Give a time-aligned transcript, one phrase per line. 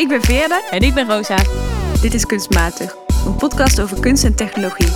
[0.00, 0.68] Ik ben Veerle.
[0.70, 1.36] En ik ben Rosa.
[2.00, 4.90] Dit is Kunstmatig, een podcast over kunst en technologie.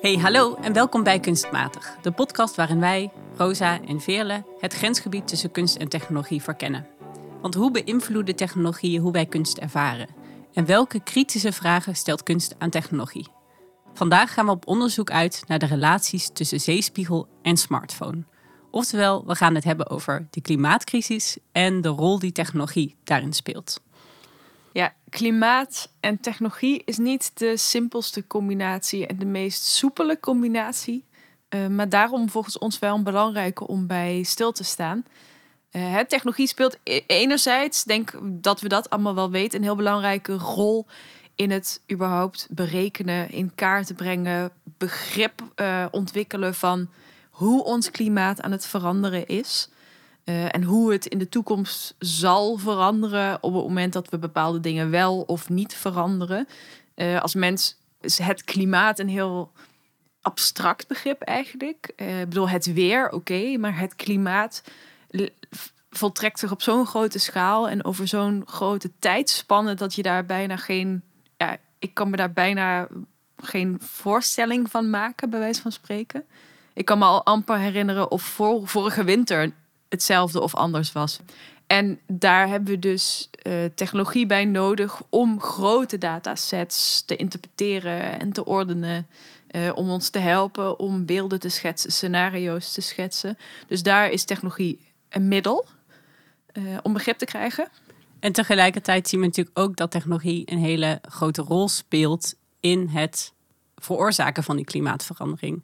[0.00, 5.28] Hey, hallo en welkom bij Kunstmatig, de podcast waarin wij, Rosa en Veerle, het grensgebied
[5.28, 6.86] tussen kunst en technologie verkennen.
[7.40, 10.08] Want hoe beïnvloeden technologieën hoe wij kunst ervaren?
[10.52, 13.28] En welke kritische vragen stelt kunst aan technologie?
[13.94, 18.24] Vandaag gaan we op onderzoek uit naar de relaties tussen zeespiegel en smartphone.
[18.70, 23.80] Oftewel, we gaan het hebben over de klimaatcrisis en de rol die technologie daarin speelt.
[24.72, 31.04] Ja, klimaat en technologie is niet de simpelste combinatie en de meest soepele combinatie.
[31.54, 35.04] Uh, maar daarom volgens ons wel een belangrijke om bij stil te staan.
[35.72, 40.34] Uh, technologie speelt e-, enerzijds, denk dat we dat allemaal wel weten, een heel belangrijke
[40.34, 40.86] rol
[41.34, 46.88] in het überhaupt berekenen, in kaart brengen, begrip uh, ontwikkelen van
[47.38, 49.68] hoe ons klimaat aan het veranderen is.
[50.24, 54.60] Uh, en hoe het in de toekomst zal veranderen op het moment dat we bepaalde
[54.60, 56.48] dingen wel of niet veranderen.
[56.96, 59.52] Uh, als mens is het klimaat een heel
[60.20, 61.92] abstract begrip eigenlijk.
[61.96, 64.62] Uh, ik bedoel, het weer, oké, maar het klimaat
[65.90, 70.56] voltrekt zich op zo'n grote schaal en over zo'n grote tijdspanne dat je daar bijna
[70.56, 71.02] geen,
[71.36, 72.88] ja, ik kan me daar bijna
[73.36, 76.24] geen voorstelling van maken, bij wijze van spreken.
[76.78, 79.52] Ik kan me al amper herinneren of voor, vorige winter
[79.88, 81.20] hetzelfde of anders was.
[81.66, 88.32] En daar hebben we dus uh, technologie bij nodig om grote datasets te interpreteren en
[88.32, 89.06] te ordenen.
[89.50, 93.38] Uh, om ons te helpen om beelden te schetsen, scenario's te schetsen.
[93.66, 95.66] Dus daar is technologie een middel
[96.52, 97.68] uh, om begrip te krijgen.
[98.20, 103.32] En tegelijkertijd zien we natuurlijk ook dat technologie een hele grote rol speelt in het
[103.76, 105.62] veroorzaken van die klimaatverandering.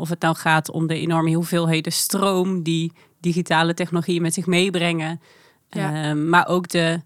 [0.00, 5.20] Of het nou gaat om de enorme hoeveelheden stroom die digitale technologieën met zich meebrengen.
[5.68, 6.14] Ja.
[6.14, 7.00] Uh, maar ook de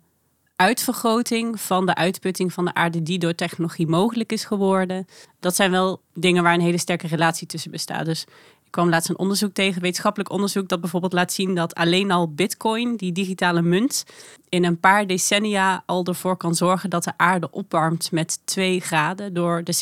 [0.56, 5.06] uitvergroting van de uitputting van de aarde die door technologie mogelijk is geworden.
[5.40, 8.04] Dat zijn wel dingen waar een hele sterke relatie tussen bestaat.
[8.04, 8.26] Dus
[8.74, 12.96] kwam laatst een onderzoek tegen, wetenschappelijk onderzoek, dat bijvoorbeeld laat zien dat alleen al Bitcoin,
[12.96, 14.04] die digitale munt,
[14.48, 19.34] in een paar decennia al ervoor kan zorgen dat de aarde opwarmt met 2 graden
[19.34, 19.72] door de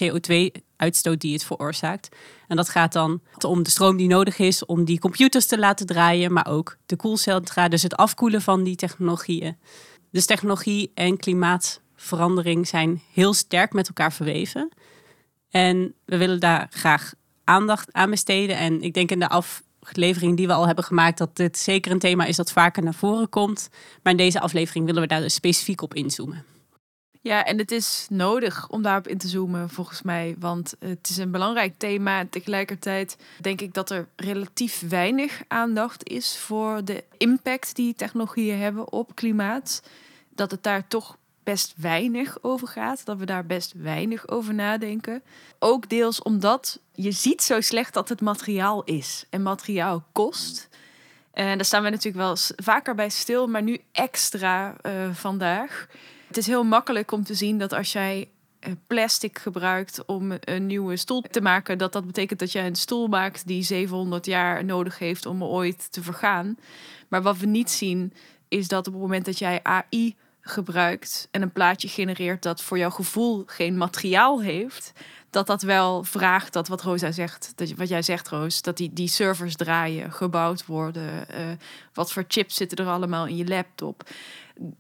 [0.83, 2.09] CO2-uitstoot die het veroorzaakt.
[2.49, 5.87] En dat gaat dan om de stroom die nodig is om die computers te laten
[5.87, 9.57] draaien, maar ook de koelcentra, dus het afkoelen van die technologieën.
[10.11, 14.69] Dus technologie en klimaatverandering zijn heel sterk met elkaar verweven.
[15.51, 17.13] En we willen daar graag
[17.45, 18.57] aandacht aan besteden.
[18.57, 21.99] En ik denk in de aflevering die we al hebben gemaakt dat dit zeker een
[21.99, 23.69] thema is dat vaker naar voren komt.
[24.03, 26.45] Maar in deze aflevering willen we daar dus specifiek op inzoomen.
[27.23, 30.37] Ja, en het is nodig om daarop in te zoomen, volgens mij.
[30.39, 32.27] Want het is een belangrijk thema.
[32.31, 38.93] Tegelijkertijd denk ik dat er relatief weinig aandacht is voor de impact die technologieën hebben
[38.93, 39.83] op klimaat.
[40.35, 43.05] Dat het daar toch best weinig over gaat.
[43.05, 45.23] Dat we daar best weinig over nadenken.
[45.59, 49.27] Ook deels omdat je ziet zo slecht dat het materiaal is.
[49.31, 50.69] En materiaal kost.
[51.33, 55.89] En daar staan we natuurlijk wel vaker bij stil, maar nu extra uh, vandaag.
[56.33, 58.29] Het is heel makkelijk om te zien dat als jij
[58.59, 62.77] eh, plastic gebruikt om een nieuwe stoel te maken, dat dat betekent dat jij een
[62.77, 66.59] stoel maakt die 700 jaar nodig heeft om ooit te vergaan.
[67.09, 68.13] Maar wat we niet zien,
[68.49, 72.79] is dat op het moment dat jij AI gebruikt en een plaatje genereert dat voor
[72.79, 74.93] jouw gevoel geen materiaal heeft,
[75.31, 78.93] dat dat wel vraagt dat wat Rosa zegt, dat, wat jij zegt Roos, dat die,
[78.93, 81.47] die servers draaien, gebouwd worden, uh,
[81.93, 84.05] wat voor chips zitten er allemaal in je laptop.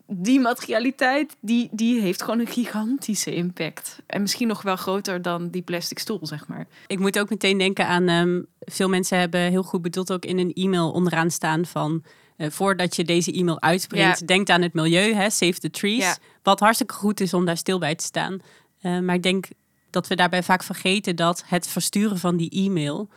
[0.07, 3.99] Die materialiteit, die, die heeft gewoon een gigantische impact.
[4.07, 6.67] En misschien nog wel groter dan die plastic stoel, zeg maar.
[6.87, 10.39] Ik moet ook meteen denken aan, um, veel mensen hebben heel goed bedoeld ook in
[10.39, 12.03] een e-mail onderaan staan van
[12.37, 14.17] uh, voordat je deze e-mail ja.
[14.25, 16.03] denk aan het milieu, hè, save the trees.
[16.03, 16.17] Ja.
[16.43, 18.39] Wat hartstikke goed is om daar stil bij te staan.
[18.83, 19.47] Uh, maar ik denk
[19.91, 23.09] dat we daarbij vaak vergeten dat het versturen van die e-mail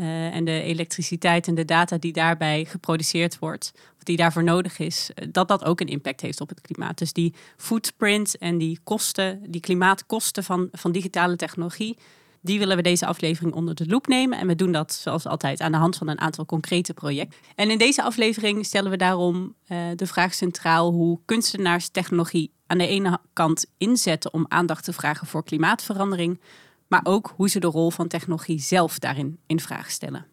[0.00, 5.10] uh, en de elektriciteit en de data die daarbij geproduceerd wordt, die daarvoor nodig is,
[5.30, 6.98] dat dat ook een impact heeft op het klimaat.
[6.98, 11.96] Dus die footprint en die kosten, die klimaatkosten van, van digitale technologie,
[12.40, 14.38] die willen we deze aflevering onder de loep nemen.
[14.38, 17.38] En we doen dat zoals altijd aan de hand van een aantal concrete projecten.
[17.54, 22.78] En in deze aflevering stellen we daarom uh, de vraag centraal hoe kunstenaars technologie aan
[22.78, 26.40] de ene kant inzetten om aandacht te vragen voor klimaatverandering,
[26.90, 30.26] maar ook hoe ze de rol van technologie zelf daarin in vraag stellen.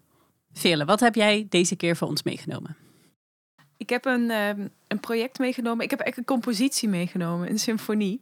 [0.52, 2.78] Veerle, wat heb jij deze keer voor ons meegenomen?
[3.78, 4.48] Ik heb een, uh,
[4.88, 5.84] een project meegenomen.
[5.84, 8.22] Ik heb eigenlijk een compositie meegenomen, een symfonie.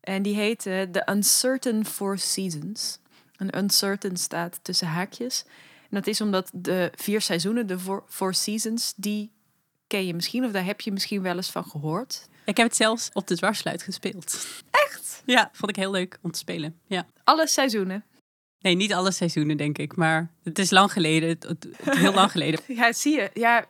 [0.00, 2.98] En die heet uh, The Uncertain Four Seasons.
[3.36, 5.44] Een uncertain staat tussen haakjes.
[5.80, 9.30] En dat is omdat de vier seizoenen, de four seasons, die
[9.86, 12.28] ken je misschien of daar heb je misschien wel eens van gehoord.
[12.48, 14.46] Ik heb het zelfs op de dwarsluit gespeeld.
[14.70, 15.22] Echt?
[15.26, 16.78] Ja, vond ik heel leuk om te spelen.
[16.86, 17.06] Ja.
[17.24, 18.04] Alle seizoenen.
[18.60, 19.96] Nee, niet alle seizoenen, denk ik.
[19.96, 21.28] Maar het is lang geleden.
[21.28, 21.68] Het, het-
[21.98, 22.60] heel lang geleden.
[22.76, 23.30] Ja, zie je.
[23.34, 23.66] Ja,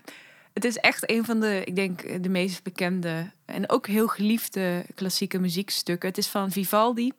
[0.52, 4.84] het is echt een van de, ik denk, de meest bekende en ook heel geliefde
[4.94, 6.08] klassieke muziekstukken.
[6.08, 7.12] Het is van Vivaldi.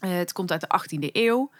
[0.00, 1.50] Eh, het komt uit de 18e eeuw.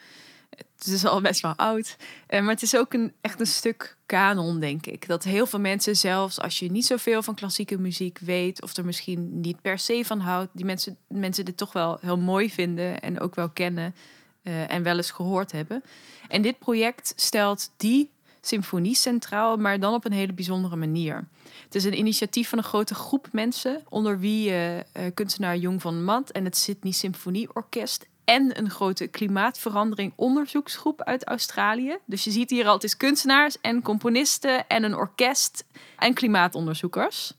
[0.50, 1.96] Het is al best wel oud.
[2.26, 5.06] Eh, maar het is ook een, echt een stuk kanon, denk ik.
[5.06, 8.62] Dat heel veel mensen, zelfs als je niet zoveel van klassieke muziek weet...
[8.62, 10.50] of er misschien niet per se van houdt...
[10.52, 13.94] die mensen, mensen dit toch wel heel mooi vinden en ook wel kennen...
[14.42, 15.82] eh, en wel eens gehoord hebben.
[16.28, 18.10] En dit project stelt die
[18.40, 21.28] symfonie centraal, maar dan op een hele bijzondere manier.
[21.64, 24.80] Het is een initiatief van een grote groep mensen, onder wie eh,
[25.14, 31.98] kunstenaar Jong van Mat en het Sydney Symfonieorkest en een grote klimaatverandering onderzoeksgroep uit Australië.
[32.04, 35.64] Dus je ziet hier al, het is kunstenaars en componisten en een orkest
[35.98, 37.32] en klimaatonderzoekers.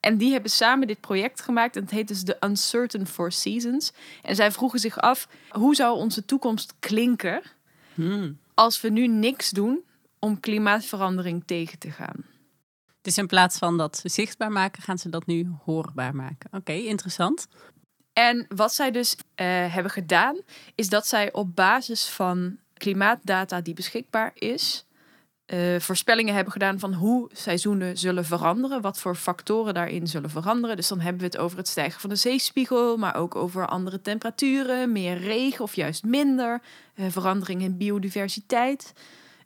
[0.00, 1.76] En die hebben samen dit project gemaakt.
[1.76, 3.92] En het heet dus The Uncertain Four Seasons.
[4.22, 7.42] En zij vroegen zich af, hoe zou onze toekomst klinken
[7.94, 8.38] Hmm.
[8.54, 9.80] als we nu niks doen
[10.18, 12.24] om klimaatverandering tegen te gaan?
[13.02, 16.50] Dus in plaats van dat ze zichtbaar maken, gaan ze dat nu hoorbaar maken.
[16.52, 17.46] Oké, interessant.
[18.20, 20.40] En wat zij dus eh, hebben gedaan,
[20.74, 24.86] is dat zij op basis van klimaatdata die beschikbaar is,
[25.46, 30.76] eh, voorspellingen hebben gedaan van hoe seizoenen zullen veranderen, wat voor factoren daarin zullen veranderen.
[30.76, 34.00] Dus dan hebben we het over het stijgen van de zeespiegel, maar ook over andere
[34.00, 36.60] temperaturen, meer regen of juist minder,
[36.94, 38.92] eh, verandering in biodiversiteit.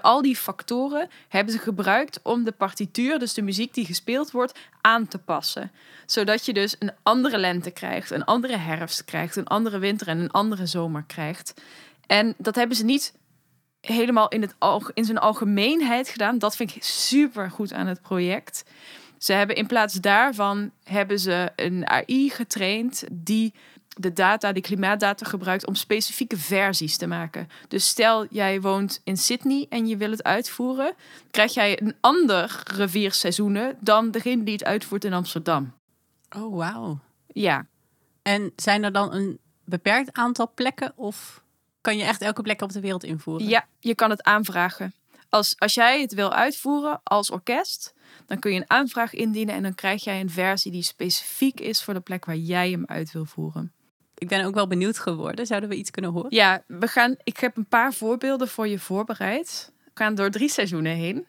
[0.04, 4.58] Al die factoren hebben ze gebruikt om de partituur, dus de muziek die gespeeld wordt,
[4.80, 5.72] aan te passen.
[6.06, 10.18] Zodat je dus een andere lente krijgt, een andere herfst krijgt, een andere winter en
[10.18, 11.54] een andere zomer krijgt.
[12.06, 13.14] En dat hebben ze niet
[13.80, 14.54] helemaal in, het
[14.94, 16.38] in zijn algemeenheid gedaan.
[16.38, 18.64] Dat vind ik super goed aan het project.
[19.18, 23.54] Ze hebben in plaats daarvan hebben ze een AI getraind die
[23.94, 27.48] de data, die klimaatdata gebruikt om specifieke versies te maken.
[27.68, 30.94] Dus stel jij woont in Sydney en je wil het uitvoeren,
[31.30, 35.72] krijg jij een ander rivierseizoenen dan degene die het uitvoert in Amsterdam.
[36.36, 36.98] Oh, wauw.
[37.26, 37.66] Ja,
[38.22, 41.42] En zijn er dan een beperkt aantal plekken of
[41.80, 43.48] kan je echt elke plek op de wereld invoeren?
[43.48, 44.94] ja je kan het aanvragen.
[45.28, 47.94] Als, als jij het wil uitvoeren als orkest,
[48.26, 51.82] dan kun je een aanvraag indienen en dan krijg jij een versie die specifiek is
[51.82, 53.72] voor de plek waar jij hem uit wil voeren.
[54.24, 55.46] Ik ben ook wel benieuwd geworden.
[55.46, 56.34] Zouden we iets kunnen horen?
[56.34, 59.72] Ja, we gaan, ik heb een paar voorbeelden voor je voorbereid.
[59.84, 61.26] We gaan door drie seizoenen heen.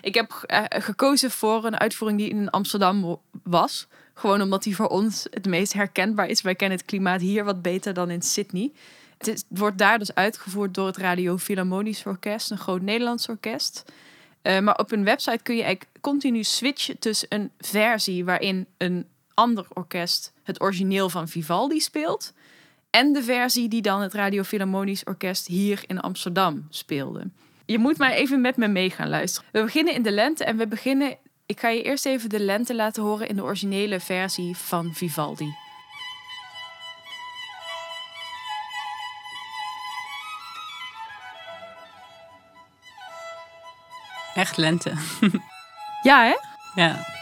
[0.00, 3.86] Ik heb eh, gekozen voor een uitvoering die in Amsterdam was.
[4.14, 6.42] Gewoon omdat die voor ons het meest herkenbaar is.
[6.42, 8.72] Wij kennen het klimaat hier wat beter dan in Sydney.
[9.18, 13.84] Het, wordt daar dus uitgevoerd door het Radio Philharmonisch Orkest, een groot Nederlands orkest.
[14.42, 19.06] Eh, maar op hun website kun je eigenlijk continu switchen tussen een versie waarin een
[19.34, 22.32] ander orkest het origineel van Vivaldi speelt.
[22.90, 27.30] En de versie die dan het Radio Philharmonisch Orkest hier in Amsterdam speelde.
[27.66, 29.48] Je moet maar even met me mee gaan luisteren.
[29.52, 31.16] We beginnen in de lente en we beginnen.
[31.46, 35.54] Ik ga je eerst even de lente laten horen in de originele versie van Vivaldi.
[44.34, 44.92] Echt lente.
[46.02, 46.34] Ja, hè?
[46.82, 47.21] Ja.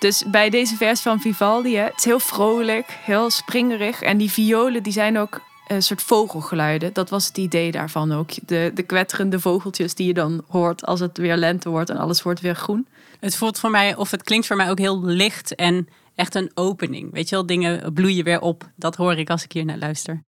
[0.00, 4.02] Dus bij deze versie van Vivaldi, hè, het is heel vrolijk, heel springerig.
[4.02, 6.92] En die violen die zijn ook een soort vogelgeluiden.
[6.92, 8.30] Dat was het idee daarvan ook.
[8.46, 12.22] De, de kwetterende vogeltjes die je dan hoort als het weer lente wordt en alles
[12.22, 12.86] wordt weer groen.
[13.20, 16.50] Het voelt voor mij, of het klinkt voor mij ook heel licht en echt een
[16.54, 17.12] opening.
[17.12, 18.70] Weet je wel, dingen bloeien weer op.
[18.76, 20.22] Dat hoor ik als ik hier naar luister.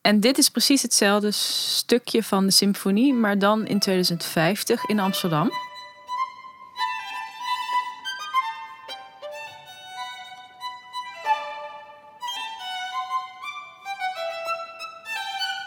[0.00, 5.50] En dit is precies hetzelfde stukje van de symfonie, maar dan in 2050 in Amsterdam.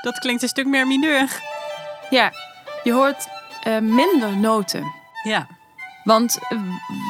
[0.02, 1.42] Dat klinkt een stuk meer mineur.
[2.10, 2.32] Ja,
[2.84, 3.28] je hoort
[3.64, 4.92] eh, minder noten.
[5.24, 5.48] Ja.
[6.04, 6.60] Want eh,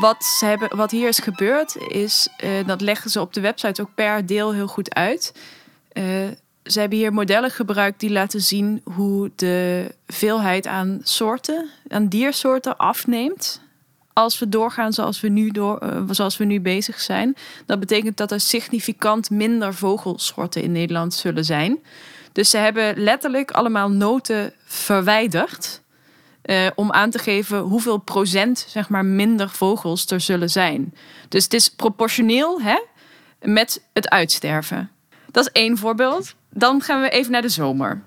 [0.01, 3.81] wat, ze hebben, wat hier is gebeurd, is eh, dat leggen ze op de website
[3.81, 5.33] ook per deel heel goed uit.
[6.63, 12.77] Ze hebben hier modellen gebruikt die laten zien hoe de veelheid aan soorten, aan diersoorten
[12.77, 13.61] afneemt.
[14.13, 17.35] Als we doorgaan zoals we nu, door, zoals we nu bezig zijn.
[17.65, 21.79] Dat betekent dat er significant minder vogelsoorten in Nederland zullen zijn.
[22.31, 25.81] Dus ze hebben letterlijk allemaal noten verwijderd.
[26.41, 30.93] Eh, om aan te geven hoeveel procent zeg maar, minder vogels er zullen zijn.
[31.27, 32.79] Dus het is proportioneel hè,
[33.41, 34.91] met het uitsterven.
[35.31, 36.35] Dat is één voorbeeld.
[36.49, 38.01] Dan gaan we even naar de zomer.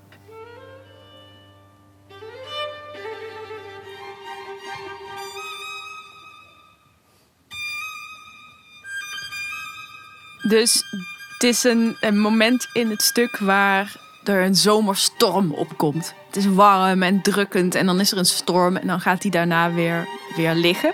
[10.49, 10.85] Dus
[11.33, 13.97] het is een, een moment in het stuk waar
[14.29, 16.15] er een zomerstorm opkomt.
[16.27, 19.31] Het is warm en drukkend en dan is er een storm en dan gaat hij
[19.31, 20.93] daarna weer, weer liggen.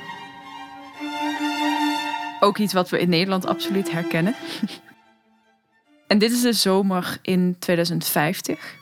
[2.40, 4.34] Ook iets wat we in Nederland absoluut herkennen.
[6.06, 8.77] en dit is de zomer in 2050.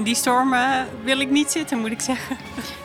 [0.00, 2.36] In die storm eh, wil ik niet zitten, moet ik zeggen.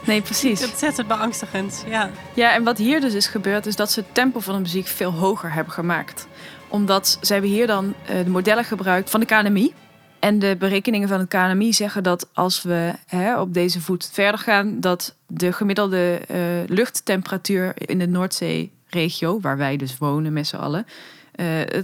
[0.05, 0.63] Nee, precies.
[0.69, 2.09] Ontzettend beangstigend, ja.
[2.33, 4.87] Ja, en wat hier dus is gebeurd, is dat ze het tempo van de muziek
[4.87, 6.27] veel hoger hebben gemaakt.
[6.67, 9.73] Omdat ze hebben hier dan eh, de modellen gebruikt van de KNMI.
[10.19, 14.39] En de berekeningen van het KNMI zeggen dat als we hè, op deze voet verder
[14.39, 20.55] gaan, dat de gemiddelde eh, luchttemperatuur in de Noordzee-regio, waar wij dus wonen met z'n
[20.55, 20.85] allen,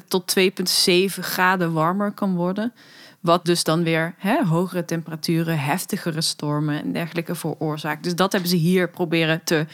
[0.08, 0.46] tot 2,7
[1.06, 2.74] graden warmer kan worden.
[3.22, 8.04] Wat dus dan weer hè, hogere temperaturen, heftigere stormen en dergelijke veroorzaakt.
[8.04, 9.66] Dus dat hebben ze hier proberen te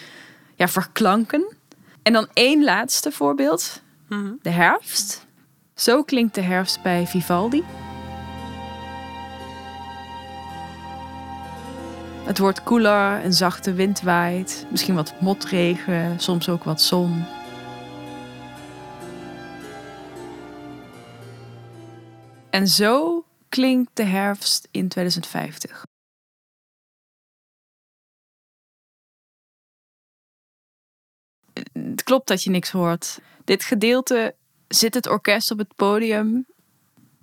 [0.56, 1.56] ja, verklanken.
[2.02, 3.82] En dan één laatste voorbeeld.
[4.10, 4.34] Mhm.
[4.42, 5.26] De herfst.
[5.76, 7.64] Zo klinkt de herfst bij Vivaldi.
[12.26, 17.26] Het wordt koeler, een zachte wind waait, misschien wat motregen, soms ook wat zon.
[22.50, 25.86] En zo klinkt de herfst in 2050.
[31.74, 33.20] Het klopt dat je niks hoort.
[33.44, 34.36] Dit gedeelte
[34.68, 36.46] zit het orkest op het podium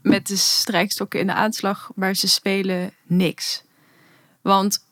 [0.02, 3.64] met de strijkstokken in de aanslag, maar ze spelen niks.
[4.42, 4.86] Want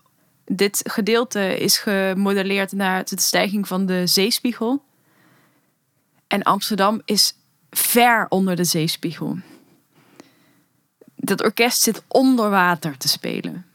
[0.44, 4.84] dit gedeelte is gemodelleerd naar de stijging van de zeespiegel.
[6.26, 7.34] En Amsterdam is
[7.70, 9.38] ver onder de zeespiegel.
[11.24, 13.66] Dat orkest zit onder water te spelen.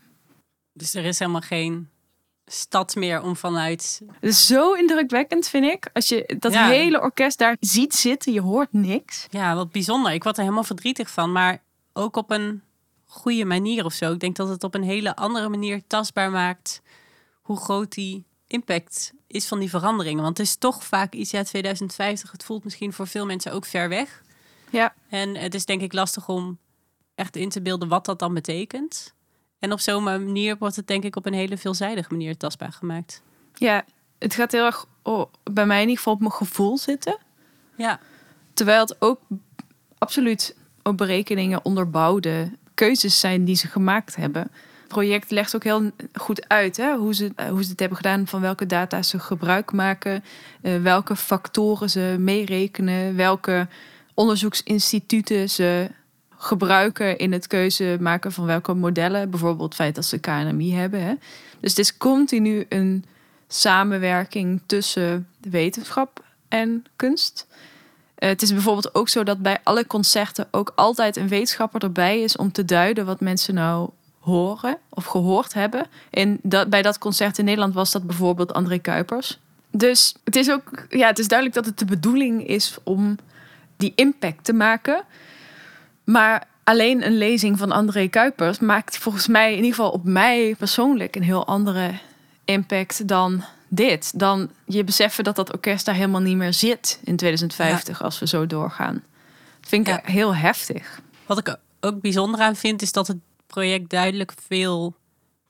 [0.73, 1.89] Dus er is helemaal geen
[2.45, 4.01] stad meer om vanuit...
[4.19, 5.89] Het is zo indrukwekkend, vind ik.
[5.93, 6.67] Als je dat Ja.
[6.67, 9.27] hele orkest daar ziet zitten, je hoort niks.
[9.29, 10.11] Ja, wat bijzonder.
[10.11, 11.61] Ik word er helemaal verdrietig van, maar
[11.93, 12.61] ook op een
[13.05, 14.11] goede manier of zo.
[14.13, 16.81] Ik denk dat het op een hele andere manier tastbaar maakt
[17.41, 20.23] hoe groot die impact is van die veranderingen.
[20.23, 23.65] Want het is toch vaak iets, ja, 2050, het voelt misschien voor veel mensen ook
[23.65, 24.23] ver weg.
[24.69, 26.57] Ja, En het is denk ik lastig om
[27.17, 29.13] echt in te beelden wat dat dan betekent.
[29.59, 33.21] En op zo'n manier wordt het denk ik op een hele veelzijdige manier tastbaar gemaakt.
[33.53, 33.85] ja
[34.17, 37.17] het gaat heel erg oh, bij mij in ieder geval op mijn gevoel zitten.
[37.75, 37.99] Ja,
[38.57, 39.19] Terwijl het ook
[39.97, 44.41] absoluut op berekeningen onderbouwde keuzes zijn die ze gemaakt hebben.
[44.41, 47.97] Het project legt ook heel goed uit hè, hoe, ze, eh, hoe ze het hebben
[47.97, 50.23] gedaan, van welke data ze gebruik maken,
[50.61, 53.67] eh, welke factoren ze meerekenen, welke
[54.13, 55.89] onderzoeksinstituten ze
[56.37, 59.29] gebruiken in het keuze maken van welke modellen.
[59.29, 61.03] Bijvoorbeeld het feit dat ze KNMI hebben.
[61.03, 61.13] Hè.
[61.59, 63.05] Dus het is continu een
[63.47, 67.47] samenwerking tussen wetenschap en kunst.
[68.15, 72.21] Eh, het is bijvoorbeeld ook zo dat bij alle concerten ook altijd een wetenschapper erbij
[72.21, 73.89] is om te duiden wat mensen nou
[74.19, 75.85] horen of gehoord hebben.
[76.09, 79.39] En dat, bij dat concert in Nederland was dat bijvoorbeeld André Kuipers.
[79.71, 83.15] Dus het is ook, ja, het is duidelijk dat het de bedoeling is om
[83.77, 85.03] die impact te maken.
[86.07, 90.55] Maar alleen een lezing van André Kuipers maakt volgens mij in ieder geval op mij
[90.57, 91.99] persoonlijk een heel andere
[92.45, 94.19] impact dan dit.
[94.19, 98.27] Dan je beseffen dat dat orkest daar helemaal niet meer zit in 2050 als we
[98.27, 99.03] zo doorgaan.
[99.59, 100.11] Dat vind ik Ja.
[100.11, 100.99] heel heftig.
[101.25, 104.95] Wat ik ook bijzonder aan vind, is dat het project duidelijk veel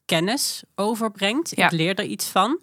[0.05, 1.55] kennis overbrengt.
[1.55, 1.65] Ja.
[1.65, 2.59] Ik leer er iets van.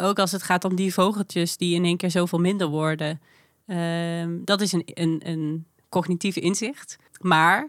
[0.00, 3.20] Ook als het gaat om die vogeltjes die in één keer zoveel minder worden.
[3.66, 6.96] Ehm, dat is een, een, een cognitief inzicht.
[7.20, 7.68] Maar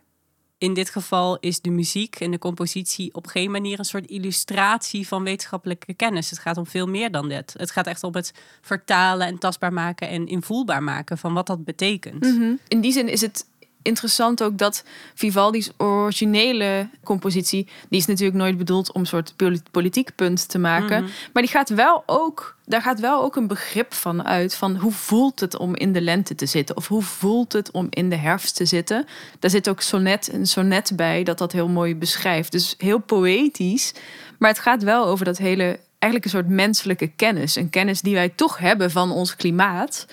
[0.57, 5.07] in dit geval is de muziek en de compositie op geen manier een soort illustratie
[5.07, 6.29] van wetenschappelijke kennis.
[6.29, 7.53] Het gaat om veel meer dan dat.
[7.57, 11.63] Het gaat echt om het vertalen en tastbaar maken en invoelbaar maken van wat dat
[11.63, 12.25] betekent.
[12.67, 13.45] In die zin is het
[13.81, 14.83] interessant ook dat
[15.13, 20.59] Vivaldi's originele compositie, die is natuurlijk nooit bedoeld om een soort poli- politiek punt te
[20.59, 24.75] maken, maar die gaat wel ook, daar gaat wel ook een begrip van uit van
[24.75, 28.09] hoe voelt het om in de lente te zitten of hoe voelt het om in
[28.09, 29.05] de herfst te zitten.
[29.39, 32.51] Daar zit ook sonnet, een sonnet bij dat dat heel mooi beschrijft.
[32.51, 33.93] Dus heel poëtisch,
[34.39, 38.13] maar het gaat wel over dat hele eigenlijk een soort menselijke kennis, een kennis die
[38.13, 40.05] wij toch hebben van ons klimaat.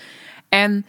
[0.49, 0.87] En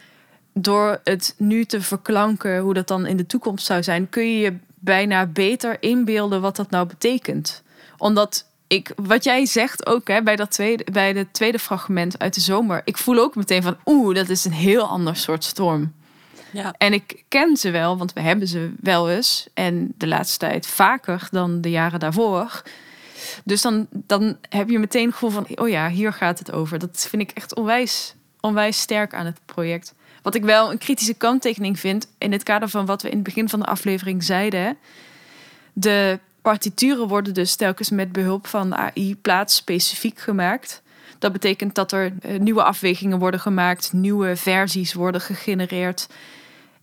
[0.53, 4.39] door het nu te verklanken hoe dat dan in de toekomst zou zijn, kun je
[4.39, 7.63] je bijna beter inbeelden wat dat nou betekent.
[7.98, 12.34] Omdat ik, wat jij zegt ook hè, bij, dat tweede, bij het tweede fragment uit
[12.34, 12.82] de zomer.
[12.84, 15.94] Ik voel ook meteen van, oeh, dat is een heel ander soort storm.
[16.51, 16.74] Ja.
[16.77, 19.48] En ik ken ze wel, want we hebben ze wel eens.
[19.53, 22.63] En de laatste tijd vaker dan de jaren daarvoor.
[23.44, 26.79] Dus dan, dan heb je meteen het gevoel van, oh ja, hier gaat het over.
[26.79, 29.94] Dat vind ik echt onwijs, onwijs sterk aan het project.
[30.21, 33.23] Wat ik wel een kritische kanttekening vind, in het kader van wat we in het
[33.23, 34.77] begin van de aflevering zeiden.
[35.73, 40.81] De partituren worden dus telkens met behulp van AI plaatsspecifiek gemaakt.
[41.19, 46.07] Dat betekent dat er eh, nieuwe afwegingen worden gemaakt, nieuwe versies worden gegenereerd.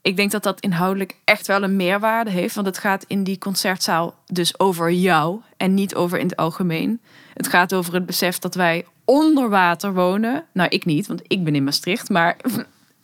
[0.02, 3.38] Ik denk dat dat inhoudelijk echt wel een meerwaarde heeft, want het gaat in die
[3.38, 7.00] concertzaal dus over jou en niet over in het algemeen.
[7.35, 10.45] Het gaat over het besef dat wij onder water wonen.
[10.52, 12.37] Nou, ik niet, want ik ben in Maastricht, maar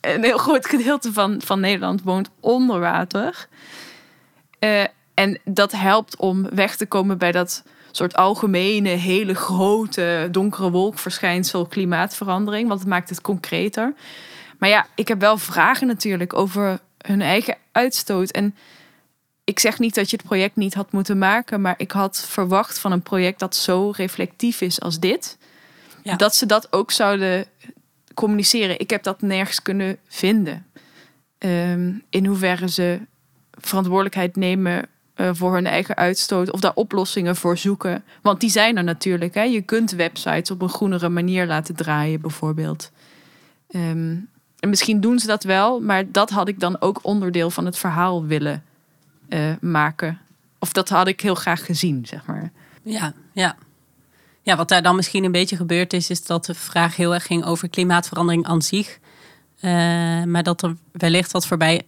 [0.03, 3.47] een heel groot gedeelte van, van Nederland woont onder water.
[4.59, 4.83] Eh,
[5.13, 11.65] en dat helpt om weg te komen bij dat soort algemene, hele grote, donkere wolkverschijnsel
[11.65, 12.67] klimaatverandering.
[12.67, 13.93] Want het maakt het concreter.
[14.59, 18.31] Maar ja, ik heb wel vragen natuurlijk over hun eigen uitstoot.
[18.31, 18.55] En
[19.43, 22.79] ik zeg niet dat je het project niet had moeten maken, maar ik had verwacht
[22.79, 25.37] van een project dat zo reflectief is als dit,
[26.03, 26.15] Ja.
[26.15, 27.45] dat ze dat ook zouden
[28.13, 28.79] communiceren.
[28.79, 30.65] Ik heb dat nergens kunnen vinden.
[31.37, 32.99] Ehm, in hoeverre ze
[33.51, 38.03] verantwoordelijkheid nemen eh, voor hun eigen uitstoot of daar oplossingen voor zoeken.
[38.21, 39.33] Want die zijn er natuurlijk.
[39.33, 39.41] Hè?
[39.41, 42.91] Je kunt websites op een groenere manier laten draaien, bijvoorbeeld.
[43.69, 44.15] Ehm,
[44.59, 47.77] en misschien doen ze dat wel, maar dat had ik dan ook onderdeel van het
[47.77, 48.63] verhaal willen
[49.29, 50.19] eh, maken.
[50.59, 52.51] Of dat had ik heel graag gezien, zeg maar.
[52.83, 53.55] Ja, ja.
[54.43, 57.25] Ja, wat daar dan misschien een beetje gebeurd is, is dat de vraag heel erg
[57.25, 58.99] ging over klimaatverandering aan zich.
[59.59, 59.71] Eh,
[60.23, 61.81] maar dat er wellicht wat voorbij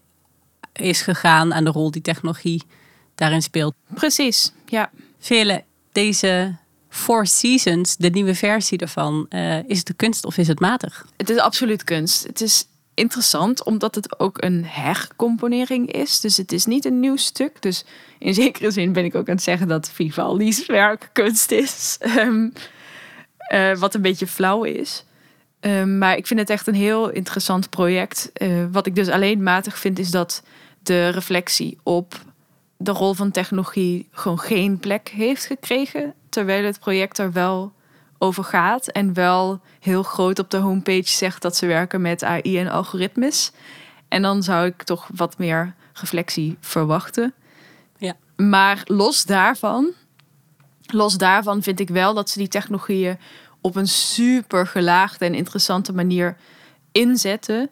[0.74, 2.64] is gegaan aan de rol die technologie
[3.16, 3.74] daarin speelt.
[3.94, 4.92] Precies, ja.
[5.20, 6.56] Vele, deze
[6.90, 11.06] Four Seasons, de nieuwe versie daarvan, eh, is het de kunst of is het matig?
[11.18, 12.24] Het is absoluut kunst.
[12.24, 16.20] Het is interessant omdat het ook een hercomponering is.
[16.20, 17.62] Dus het is niet een nieuw stuk.
[17.62, 17.86] Dus
[18.20, 21.98] in zekere zin ben ik ook aan het zeggen dat Vivaldi's werk kunst is.
[22.00, 22.50] Ehm,
[23.38, 25.06] eh, wat een beetje flauw is.
[25.60, 28.30] Ehm, maar ik vind het echt een heel interessant project.
[28.34, 30.44] Eh, wat ik dus alleen matig vind is dat
[30.84, 32.16] de reflectie op
[32.78, 36.14] de rol van technologie gewoon geen plek heeft gekregen.
[36.30, 37.74] Terwijl het project er wel
[38.18, 38.88] over gaat.
[38.88, 43.52] En wel heel groot op de homepage zegt dat ze werken met AI en algoritmes.
[44.08, 47.34] En dan zou ik toch wat meer reflectie verwachten.
[47.98, 48.16] Ja.
[48.36, 49.92] Maar los daarvan,
[50.86, 53.18] los daarvan vind ik wel dat ze die technologieën
[53.62, 56.38] op een super gelaagde en interessante manier
[56.92, 57.70] inzetten.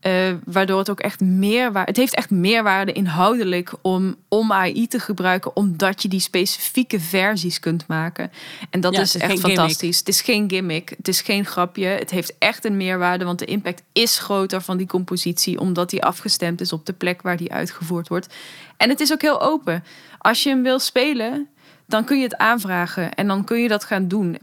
[0.00, 1.90] Eh, waardoor het ook echt meerwaarde...
[1.90, 5.56] Het heeft echt meerwaarde inhoudelijk om, om AI te gebruiken...
[5.56, 8.30] omdat je die specifieke versies kunt maken.
[8.70, 9.56] En dat Ja, is echt gimmick.
[9.56, 9.98] fantastisch.
[9.98, 11.86] Het is geen gimmick, het is geen grapje.
[11.86, 15.60] Het heeft echt een meerwaarde, want de impact is groter van die compositie...
[15.60, 18.34] omdat die afgestemd is op de plek waar die uitgevoerd wordt.
[18.76, 19.84] En het is ook heel open.
[20.18, 21.48] Als je hem wil spelen,
[21.86, 23.14] dan kun je het aanvragen...
[23.14, 24.38] en dan kun je dat gaan doen.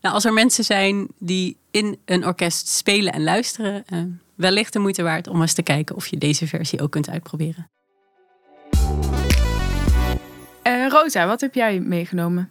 [0.00, 3.98] Nou, als er mensen zijn die in een orkest spelen en luisteren, eh,
[4.38, 7.70] wellicht de moeite waard om eens te kijken of je deze versie ook kunt uitproberen.
[10.62, 12.50] Eh, Rosa, wat heb jij meegenomen?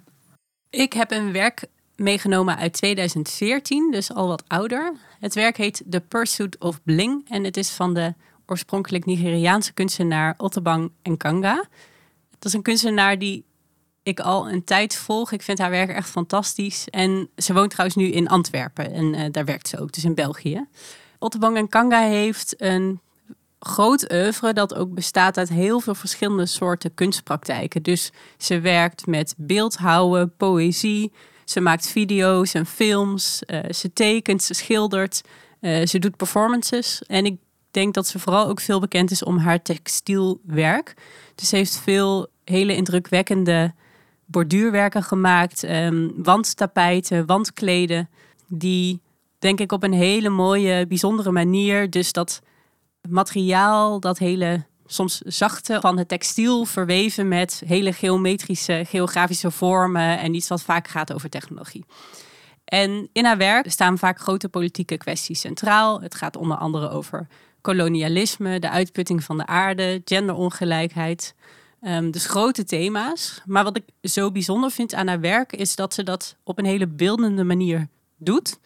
[0.70, 4.94] Ik heb een werk meegenomen uit 2014, dus al wat ouder.
[5.20, 8.14] Het werk heet The Pursuit of Bling en het is van de
[8.46, 11.68] oorspronkelijk Nigeriaanse kunstenaar Ottobang Nkanga.
[12.32, 13.46] Het is een kunstenaar die
[14.04, 15.32] ik al een tijd volg.
[15.32, 16.88] Ik vind haar werk echt fantastisch.
[16.90, 20.16] En ze woont trouwens nu in Antwerpen en eh, daar werkt ze ook, dus in
[20.16, 20.68] België.
[21.20, 23.00] Ottobang Nkanga heeft een
[23.60, 27.84] groot oeuvre dat ook bestaat uit heel veel verschillende soorten kunstpraktijken.
[27.84, 31.12] Dus ze werkt met beeldhouwen, poëzie,
[31.46, 35.22] ze maakt video's en films, eh, ze tekent, ze schildert,
[35.60, 37.02] eh, ze doet performances.
[37.08, 37.38] En ik
[37.72, 40.94] denk dat ze vooral ook veel bekend is om haar textielwerk.
[41.36, 43.74] Dus ze heeft veel hele indrukwekkende
[44.26, 48.10] borduurwerken gemaakt, ehm, wandtapijten, wandkleden,
[48.48, 49.02] die
[49.40, 52.42] denk ik op een hele mooie, bijzondere manier, dus dat
[53.10, 60.34] materiaal, dat hele soms zachte van het textiel verweven met hele geometrische, geografische vormen en
[60.34, 61.86] iets wat vaak gaat over technologie.
[62.66, 66.02] En in haar werk staan vaak grote politieke kwesties centraal.
[66.02, 67.28] Het gaat onder andere over
[67.62, 71.36] kolonialisme, de uitputting van de aarde, genderongelijkheid.
[71.82, 73.42] Ehm, dus grote thema's.
[73.46, 76.66] Maar wat ik zo bijzonder vind aan haar werk is dat ze dat op een
[76.66, 78.60] hele beeldende manier doet.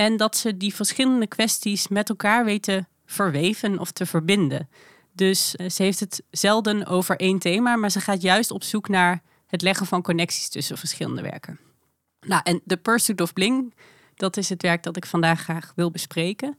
[0.00, 4.68] En dat ze die verschillende kwesties met elkaar weten verweven of te verbinden.
[5.12, 8.88] Dus eh, ze heeft het zelden over één thema, maar ze gaat juist op zoek
[8.88, 11.58] naar het leggen van connecties tussen verschillende werken.
[12.20, 13.74] Nou, en The Pursuit of Bling,
[14.14, 16.58] dat is het werk dat ik vandaag graag wil bespreken.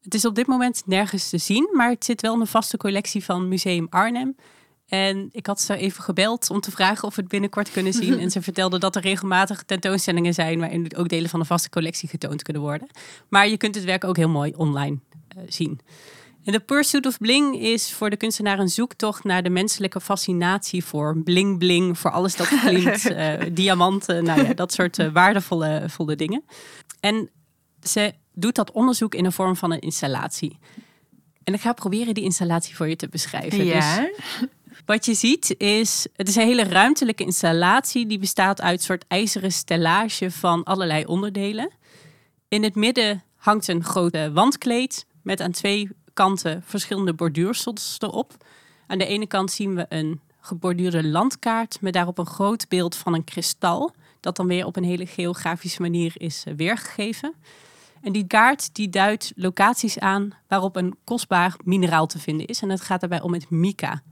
[0.00, 2.76] Het is op dit moment nergens te zien, maar het zit wel in een vaste
[2.76, 4.36] collectie van Museum Arnhem.
[4.88, 8.18] En ik had ze even gebeld om te vragen of we het binnenkort kunnen zien.
[8.24, 12.08] En ze vertelde dat er regelmatig tentoonstellingen zijn waarin ook delen van de vaste collectie
[12.08, 12.88] getoond kunnen worden.
[13.28, 14.98] Maar je kunt het werk ook heel mooi online
[15.36, 15.80] uh, zien.
[16.44, 20.84] En The Pursuit of Bling is voor de kunstenaar een zoektocht naar de menselijke fascinatie
[20.84, 25.84] voor bling bling, voor alles dat klinkt, uh, diamanten, nou ja, dat soort uh, waardevolle
[25.86, 26.44] volle dingen.
[27.00, 27.30] En
[27.82, 30.58] ze doet dat onderzoek in de vorm van een installatie.
[31.44, 33.64] En ik ga proberen die installatie voor je te beschrijven.
[33.64, 33.96] Ja.
[33.96, 34.48] Dus
[34.84, 39.04] wat je ziet is, het is een hele ruimtelijke installatie die bestaat uit een soort
[39.08, 41.70] ijzeren stellage van allerlei onderdelen.
[42.48, 48.32] In het midden hangt een grote wandkleed met aan twee kanten verschillende borduursels erop.
[48.86, 53.14] Aan de ene kant zien we een geborduurde landkaart met daarop een groot beeld van
[53.14, 57.34] een kristal, dat dan weer op een hele geografische manier is eh, weergegeven.
[58.02, 62.60] En die kaart die duidt locaties aan waarop een kostbaar mineraal te vinden is.
[62.62, 64.02] En het gaat daarbij om het mica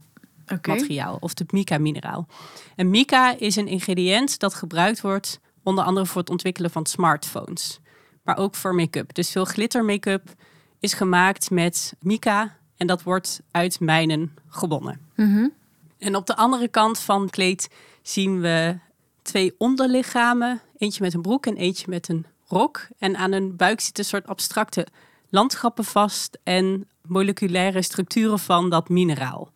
[0.53, 0.75] okay.
[0.75, 2.27] materiaal of het mica-mineraal.
[2.75, 7.79] En mica is een ingrediënt dat gebruikt wordt onder andere voor het ontwikkelen van smartphones,
[8.23, 9.13] maar ook voor make-up.
[9.13, 10.33] Dus veel glitter make-up
[10.79, 14.99] is gemaakt met mica en dat wordt uit mijnen gewonnen.
[15.15, 15.53] Mm -hmm.
[15.97, 17.69] En op de andere kant van het kleed
[18.01, 18.77] zien we
[19.21, 22.87] twee onderlichamen, eentje met een broek en eentje met een rok.
[22.97, 24.87] En aan hun buik zit een soort abstracte
[25.29, 29.51] landschappen vast en moleculaire structuren van dat mineraal.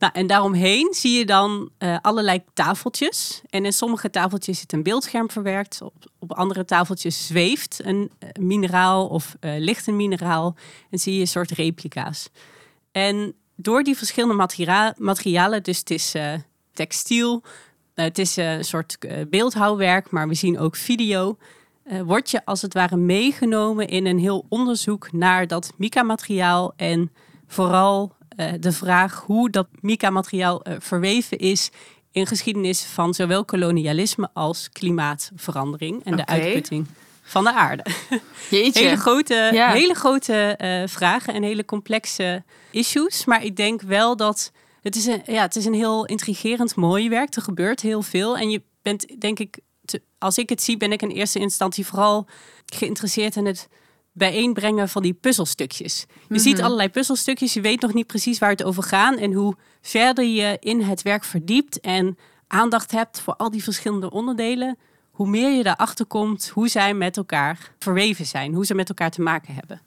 [0.00, 3.42] Nou, en daaromheen zie je dan uh, allerlei tafeltjes.
[3.50, 5.82] En in sommige tafeltjes zit een beeldscherm verwerkt.
[5.82, 10.56] Op, op andere tafeltjes zweeft een uh, mineraal of uh, ligt een mineraal.
[10.90, 12.30] En zie je een soort replica's.
[12.92, 16.14] En door die verschillende materia materialen, dus het is
[16.72, 17.42] textiel,
[17.94, 18.98] het is een soort
[19.30, 21.36] beeldhouwwerk, maar we zien ook video.
[22.04, 27.12] word je als het ware meegenomen in een heel onderzoek naar dat mica-materiaal en
[27.46, 28.16] vooral
[28.60, 31.70] de vraag hoe dat mica-materiaal uh, verweven is
[32.12, 36.86] in geschiedenis van zowel kolonialisme als klimaatverandering en de uitputting
[37.22, 37.84] van de aarde.
[38.50, 38.82] Jeetje.
[38.82, 39.72] Hele grote, Ja.
[39.72, 43.24] hele grote eh, vragen en hele complexe issues.
[43.24, 47.08] Maar ik denk wel dat het is een, ja, het is een heel intrigerend mooi
[47.08, 47.34] werk.
[47.36, 48.36] Er gebeurt heel veel.
[48.38, 51.86] En je bent, denk ik, te- als ik het zie, ben ik in eerste instantie
[51.86, 52.26] vooral
[52.66, 53.68] geïnteresseerd in het
[54.12, 56.06] bijeenbrengen van die puzzelstukjes.
[56.28, 59.16] Je ziet allerlei puzzelstukjes, je weet nog niet precies waar het over gaat.
[59.16, 64.10] En hoe verder je in het werk verdiept en aandacht hebt voor al die verschillende
[64.10, 64.78] onderdelen,
[65.10, 69.10] hoe meer je daarachter komt hoe zij met elkaar verweven zijn, hoe ze met elkaar
[69.10, 69.80] te maken hebben.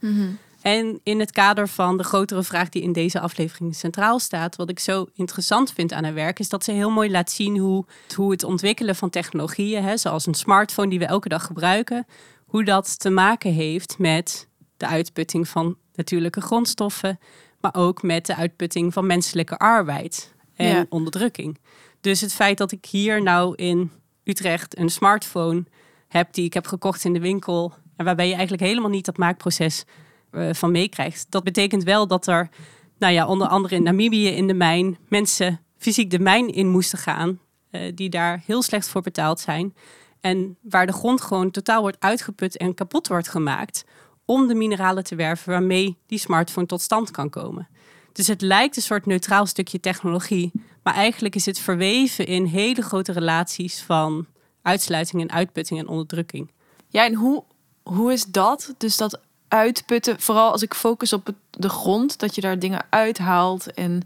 [0.61, 4.69] En in het kader van de grotere vraag die in deze aflevering centraal staat, wat
[4.69, 7.85] ik zo interessant vind aan haar werk, is dat ze heel mooi laat zien hoe,
[8.15, 12.05] hoe het ontwikkelen van technologieën, hè, zoals een smartphone die we elke dag gebruiken,
[12.53, 17.19] hoe dat te maken heeft met de uitputting van natuurlijke grondstoffen,
[17.61, 20.85] maar ook met de uitputting van menselijke arbeid en Ja.
[20.89, 21.59] onderdrukking.
[22.01, 23.91] Dus het feit dat ik hier nou in
[24.23, 25.63] Utrecht een smartphone
[26.07, 29.17] heb die ik heb gekocht in de winkel en waarbij je eigenlijk helemaal niet dat
[29.17, 29.83] maakproces
[30.31, 32.49] eh, van meekrijgt, dat betekent wel dat er,
[32.97, 36.99] nou ja, onder andere in Namibië in de mijn mensen fysiek de mijn in moesten
[36.99, 37.39] gaan,
[37.69, 39.73] eh, die daar heel slecht voor betaald zijn.
[40.23, 43.85] En waar de grond gewoon totaal wordt uitgeput en kapot wordt gemaakt.
[44.25, 47.67] om de mineralen te werven waarmee die smartphone tot stand kan komen.
[48.11, 50.51] Dus het lijkt een soort neutraal stukje technologie.
[50.83, 54.25] Maar eigenlijk is het verweven in hele grote relaties van
[54.61, 56.51] uitsluiting en uitputting en onderdrukking.
[56.87, 57.43] Ja, en hoe,
[57.83, 58.73] hoe is dat?
[58.77, 63.73] Dus dat uitputten, vooral als ik focus op de grond, dat je daar dingen uithaalt
[63.73, 64.01] en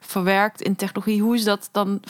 [0.00, 1.22] verwerkt in technologie.
[1.22, 2.02] Hoe is dat dan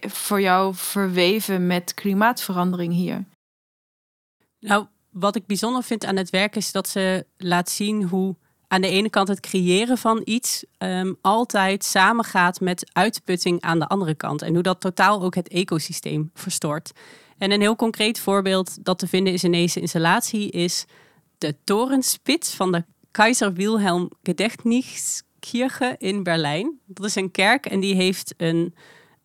[0.00, 3.24] voor jou verweven met klimaatverandering hier?
[4.60, 8.36] Nou, wat ik bijzonder vind aan het werk is dat ze laat zien hoe
[8.68, 13.88] aan de ene kant het creëren van iets ehm, altijd samengaat met uitputting aan de
[13.88, 14.42] andere kant.
[14.42, 16.92] En hoe dat totaal ook het ecosysteem verstoort.
[17.38, 20.84] En een heel concreet voorbeeld dat te vinden is in deze installatie is
[21.38, 24.10] de torenspits van de Kaiser Wilhelm
[25.46, 26.78] Gedächtniskirche in Berlijn.
[26.86, 28.74] Dat is een kerk en die heeft een,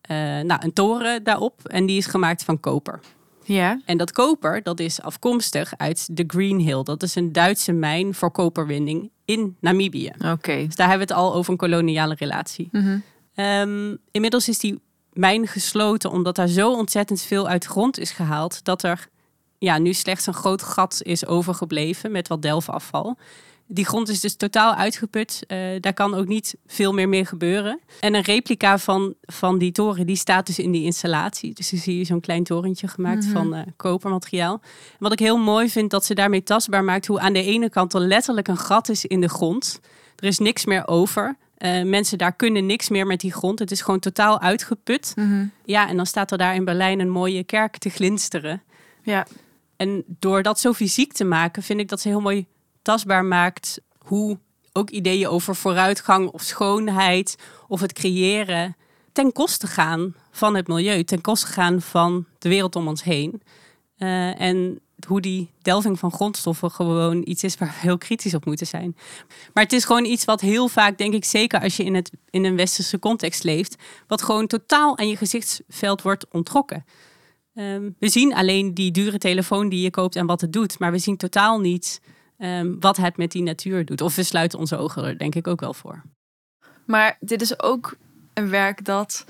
[0.00, 3.00] eh, nou, een toren daarop en die is gemaakt van koper.
[3.44, 3.80] Ja.
[3.84, 6.82] En dat koper, dat is afkomstig uit de Green Hill.
[6.82, 10.12] Dat is een Duitse mijn voor koperwinning in Namibië.
[10.24, 10.64] Oké.
[10.66, 12.68] Dus daar hebben we het al over een koloniale relatie.
[12.72, 12.98] Mhm.
[13.34, 14.80] Ehm, inmiddels is die
[15.12, 18.64] mijn gesloten omdat daar zo ontzettend veel uit de grond is gehaald...
[18.64, 19.08] dat er
[19.58, 23.16] ja, nu slechts een groot gat is overgebleven met wat delfafval.
[23.66, 25.42] Die grond is dus totaal uitgeput.
[25.48, 27.80] Uh, daar kan ook niet veel meer mee gebeuren.
[28.00, 31.54] En een replica van, van die toren, die staat dus in die installatie.
[31.54, 33.32] Dus dan zie je zo'n klein torentje gemaakt Mhm.
[33.32, 34.60] van uh, kopermateriaal.
[34.62, 37.70] En wat ik heel mooi vind, dat ze daarmee tastbaar maakt hoe aan de ene
[37.70, 39.80] kant er letterlijk een gat is in de grond.
[40.16, 41.36] Er is niks meer over.
[41.58, 43.58] Uh, mensen daar kunnen niks meer met die grond.
[43.58, 45.12] Het is gewoon totaal uitgeput.
[45.16, 45.44] Mhm.
[45.64, 48.62] Ja, en dan staat er daar in Berlijn een mooie kerk te glinsteren.
[49.02, 49.26] Ja.
[49.76, 52.46] En door dat zo fysiek te maken, vind ik dat ze heel mooi
[52.82, 54.38] tastbaar maakt hoe
[54.72, 57.36] ook ideeën over vooruitgang of schoonheid
[57.68, 58.76] of het creëren
[59.12, 63.42] ten koste gaan van het milieu, ten koste gaan van de wereld om ons heen.
[63.98, 68.44] Uh, en hoe die delving van grondstoffen gewoon iets is waar we heel kritisch op
[68.44, 68.96] moeten zijn.
[69.52, 72.10] Maar het is gewoon iets wat heel vaak, denk ik, zeker als je in, het,
[72.30, 76.84] in een westerse context leeft, wat gewoon totaal aan je gezichtsveld wordt ontrokken.
[77.54, 80.92] Um, we zien alleen die dure telefoon die je koopt en wat het doet, maar
[80.92, 82.00] we zien totaal niet
[82.42, 84.00] um, wat het met die natuur doet.
[84.00, 86.02] Of we sluiten onze ogen er denk ik ook wel voor.
[86.84, 87.96] Maar dit is ook
[88.34, 89.24] een werk dat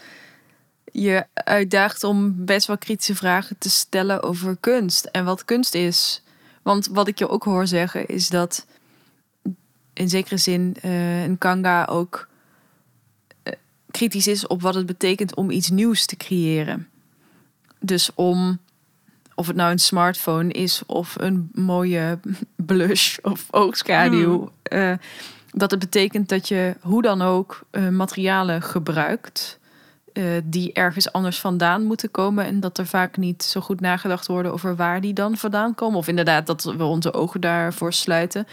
[0.84, 6.22] je uitdaagt om best wel kritische vragen te stellen over kunst en wat kunst is.
[6.62, 8.66] Want wat ik je ook hoor zeggen is dat
[9.92, 12.28] in zekere zin uh, een kanga ook
[13.44, 13.52] uh,
[13.90, 16.88] kritisch is op wat het betekent om iets nieuws te creëren.
[17.80, 18.58] Dus om,
[19.34, 22.18] of het nou een smartphone is of een mooie
[22.56, 24.78] blush of oogschaduw, mm.
[24.78, 24.92] uh,
[25.50, 29.60] dat het betekent dat je hoe dan ook uh, materialen gebruikt
[30.12, 34.26] uh, die ergens anders vandaan moeten komen en dat er vaak niet zo goed nagedacht
[34.26, 35.98] worden over waar die dan vandaan komen.
[35.98, 38.46] Of inderdaad dat we onze ogen daarvoor sluiten.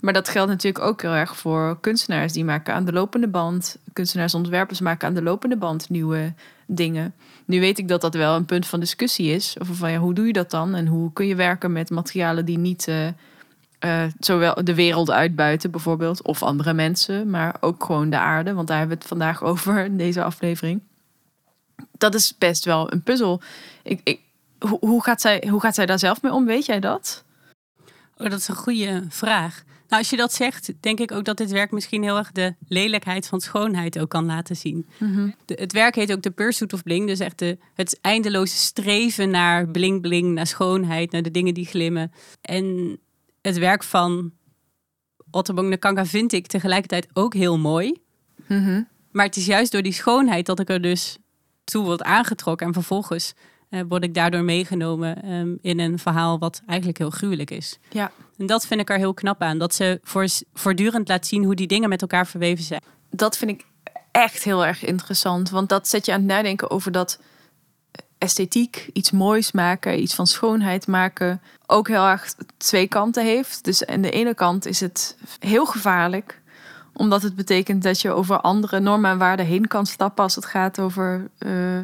[0.00, 3.76] Maar dat geldt natuurlijk ook heel erg voor kunstenaars die maken aan de lopende band,
[3.92, 6.32] kunstenaars, ontwerpers maken aan de lopende band nieuwe
[6.66, 7.14] dingen.
[7.44, 9.56] Nu weet ik dat dat wel een punt van discussie is.
[9.60, 10.74] Over van ja, hoe doe je dat dan?
[10.74, 13.06] En hoe kun je werken met materialen die niet uh,
[13.84, 18.54] uh, zowel de wereld uitbuiten, bijvoorbeeld, of andere mensen, maar ook gewoon de aarde.
[18.54, 20.80] Want daar hebben we het vandaag over in deze aflevering.
[22.02, 23.40] Dat is best wel een puzzel.
[23.82, 24.20] Ik, ik,
[24.58, 26.44] hoe, hoe, gaat zij, hoe gaat zij daar zelf mee om?
[26.44, 27.24] Weet jij dat?
[28.16, 29.62] Oh, dat is een goede vraag.
[29.88, 32.54] Nou, als je dat zegt, denk ik ook dat dit werk misschien heel erg de
[32.68, 34.88] lelijkheid van schoonheid ook kan laten zien.
[35.44, 39.30] De, het werk heet ook de Pursuit of Bling, dus echt de, het eindeloze streven
[39.30, 42.12] naar bling bling, naar schoonheid, naar de dingen die glimmen.
[42.40, 42.98] En
[43.40, 44.32] het werk van
[45.30, 48.02] Ottobong Nakanga vind ik tegelijkertijd ook heel mooi.
[48.46, 48.88] Mm-hmm.
[49.10, 51.18] Maar het is juist door die schoonheid dat ik er dus
[51.64, 52.66] toe word aangetrokken.
[52.66, 53.34] En vervolgens
[53.70, 57.78] uh, word ik daardoor meegenomen um, in een verhaal wat eigenlijk heel gruwelijk is.
[57.90, 58.10] Ja.
[58.38, 59.58] En dat vind ik er heel knap aan.
[59.58, 62.82] Dat ze voor, voortdurend laat zien hoe die dingen met elkaar verweven zijn.
[63.10, 63.64] Dat vind ik
[64.10, 65.50] echt heel erg interessant.
[65.50, 67.18] Want dat zet je aan het nadenken over dat
[68.18, 73.64] esthetiek, iets moois maken, iets van schoonheid maken, ook heel erg twee kanten heeft.
[73.64, 76.41] Dus aan de ene kant is het heel gevaarlijk,
[76.92, 80.46] omdat het betekent dat je over andere normen en waarden heen kan stappen als het
[80.46, 81.78] gaat over uh,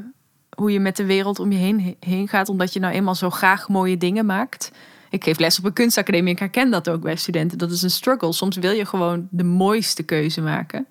[0.57, 3.31] hoe je met de wereld om je heen, heen gaat, omdat je nou eenmaal zo
[3.31, 4.71] graag mooie dingen maakt.
[5.11, 7.59] Ik geef les op een kunstacademie, ik herken dat ook bij studenten.
[7.59, 8.33] Dat is een struggle.
[8.33, 10.87] Soms wil je gewoon de mooiste keuze maken.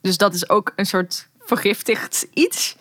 [0.00, 2.76] Dus dat is ook een soort vergiftigd iets.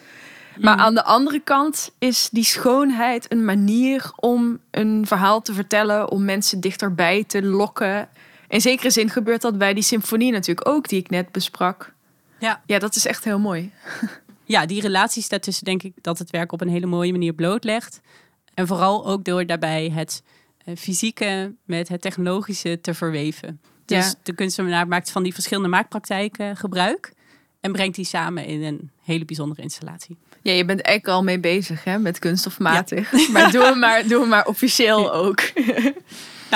[0.60, 6.10] Maar aan de andere kant is die schoonheid een manier om een verhaal te vertellen,
[6.10, 8.10] om mensen dichterbij te lokken.
[8.54, 11.94] In zekere zin gebeurt dat bij die symfonie natuurlijk ook, die ik net besprak.
[12.40, 13.72] Ja, ja dat is echt heel mooi.
[14.46, 17.34] Ja, die relatie staat tussen, denk ik, dat het werk op een hele mooie manier
[17.34, 18.02] blootlegt.
[18.54, 20.24] En vooral ook door daarbij het
[20.66, 23.62] uh, fysieke met het technologische te verweven.
[23.86, 24.14] Dus Ja.
[24.24, 27.14] de kunstenaar maakt van die verschillende maakpraktijken gebruik
[27.60, 30.18] en brengt die samen in een hele bijzondere installatie.
[30.42, 33.12] Ja, je bent eigenlijk al mee bezig hè, met kunststofmatig.
[33.34, 35.42] Maar doe hem maar, doe hem maar officieel ook.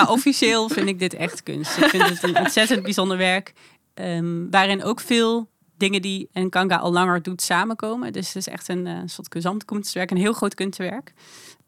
[0.02, 1.78] Nou, officieel vind ik dit echt kunst.
[1.78, 3.54] Ik vind het een ontzettend bijzonder werk.
[3.94, 8.14] ehm, waarin ook veel dingen die Nkanga al langer doet samenkomen.
[8.14, 11.14] Dus het is echt een eh, soort gezamtkunstwerk, een heel groot kunstwerk.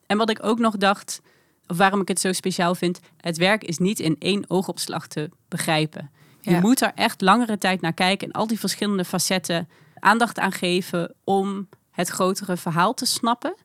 [0.06, 1.22] En wat ik ook nog dacht,
[1.68, 5.30] of waarom ik het zo speciaal vind, het werk is niet in één oogopslag te
[5.48, 6.12] begrijpen.
[6.42, 6.60] Je Ja.
[6.60, 11.14] moet er echt langere tijd naar kijken en al die verschillende facetten aandacht aan geven
[11.24, 13.56] om het grotere verhaal te snappen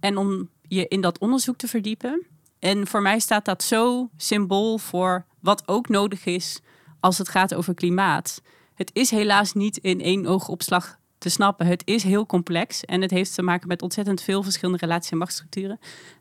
[0.00, 2.26] en om je in dat onderzoek te verdiepen.
[2.62, 6.60] En voor mij staat dat zo symbool voor wat ook nodig is
[7.00, 8.42] als het gaat over klimaat.
[8.74, 11.66] Het is helaas niet in één oogopslag te snappen.
[11.66, 15.18] Het is heel complex en het heeft te maken met ontzettend veel verschillende relaties en
[15.18, 15.78] machtsstructuren.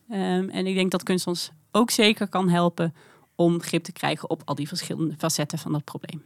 [0.10, 2.96] Ehm, en ik denk dat kunst ons ook zeker kan helpen
[3.36, 6.24] om grip te krijgen op al die verschillende facetten van dat probleem.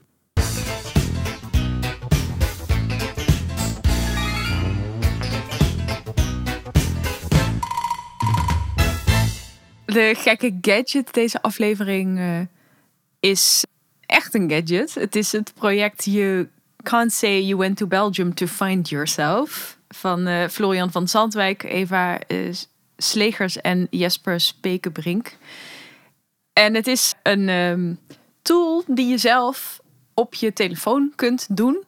[9.95, 12.39] De gekke gadget deze aflevering eh,
[13.19, 13.63] is
[14.05, 14.93] echt een gadget.
[14.93, 16.49] Het is het project You
[16.83, 22.19] Can't Say You Went to Belgium to Find Yourself van uh, Florian van Zandwijk, Eva
[22.27, 22.53] uh,
[22.97, 25.37] Slegers en Jesper Spekenbrink.
[26.53, 27.99] En het is een um,
[28.41, 29.81] tool die je zelf
[30.13, 31.83] op je telefoon kunt doen.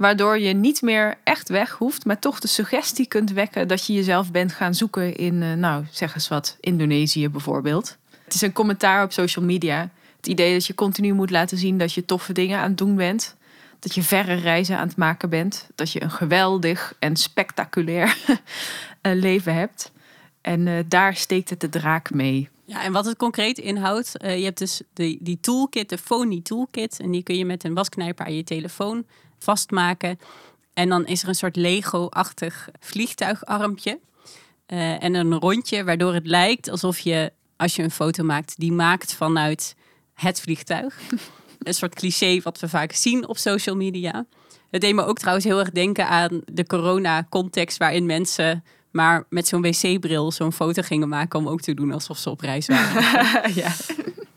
[0.00, 3.92] Waardoor je niet meer echt weg hoeft, maar toch de suggestie kunt wekken dat je
[3.92, 7.96] jezelf bent gaan zoeken in, uh, nou zeg eens wat, Indonesië bijvoorbeeld.
[8.24, 9.90] Het is een commentaar op social media.
[10.16, 12.96] Het idee dat je continu moet laten zien dat je toffe dingen aan het doen
[12.96, 13.36] bent.
[13.78, 15.68] Dat je verre reizen aan het maken bent.
[15.74, 18.16] Dat je een geweldig en spectaculair
[19.02, 19.92] leven hebt.
[20.40, 22.48] En uh, daar steekt het de draak mee.
[22.64, 27.00] Ja, en wat het concreet inhoudt, je hebt dus die, die toolkit, de Phony Toolkit.
[27.00, 29.04] En die kun je met een wasknijper aan je telefoon
[29.44, 30.18] vastmaken.
[30.72, 34.00] En dan is er een soort Lego-achtig vliegtuigarmpje.
[34.66, 38.72] Uh, en een rondje, waardoor het lijkt alsof je, als je een foto maakt, die
[38.72, 39.76] maakt vanuit
[40.14, 40.98] het vliegtuig.
[41.58, 44.26] een soort cliché wat we vaak zien op social media.
[44.70, 49.48] Het deed me ook trouwens heel erg denken aan de corona-context waarin mensen maar met
[49.48, 53.54] zo'n wc-bril zo'n foto gingen maken om ook te doen alsof ze op reis waren.
[53.62, 53.72] ja.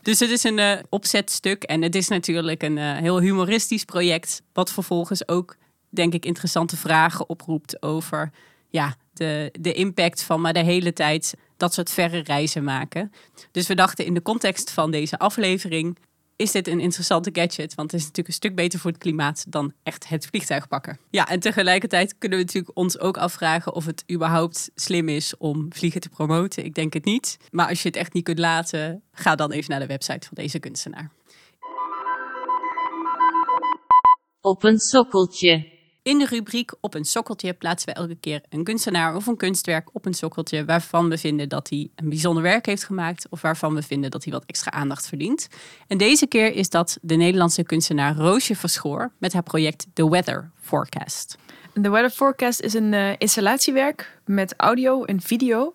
[0.02, 4.42] Dus het is een uh, opzetstuk en het is natuurlijk een uh, heel humoristisch project,
[4.52, 5.56] wat vervolgens ook,
[5.88, 8.30] denk ik, interessante vragen oproept over
[8.68, 13.12] ja, de, de impact van maar de hele tijd dat soort verre reizen maken.
[13.50, 15.98] Dus we dachten in de context van deze aflevering,
[16.36, 17.74] is dit een interessante gadget.
[17.74, 20.98] Want het is natuurlijk een stuk beter voor het klimaat dan echt het vliegtuig pakken.
[21.10, 25.66] Ja, en tegelijkertijd kunnen we natuurlijk ons ook afvragen of het überhaupt slim is om
[25.72, 26.64] vliegen te promoten.
[26.64, 27.36] Ik denk het niet.
[27.50, 30.34] Maar als je het echt niet kunt laten, ga dan even naar de website van
[30.34, 31.10] deze kunstenaar.
[34.40, 35.73] Op een sokkeltje.
[36.04, 39.88] In de rubriek Op een sokkeltje plaatsen we elke keer een kunstenaar of een kunstwerk
[39.92, 43.74] op een sokkeltje waarvan we vinden dat hij een bijzonder werk heeft gemaakt of waarvan
[43.74, 45.48] we vinden dat hij wat extra aandacht verdient.
[45.86, 50.50] En deze keer is dat de Nederlandse kunstenaar Roosje Verschoor met haar project The Weather
[50.60, 51.36] Forecast.
[51.82, 55.74] The Weather Forecast is een uh, installatiewerk met audio en video.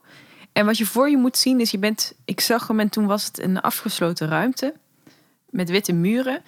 [0.51, 3.05] En wat je voor je moet zien is, je bent, ik zag hem en toen
[3.05, 4.73] was het een afgesloten ruimte
[5.49, 6.41] met witte muren.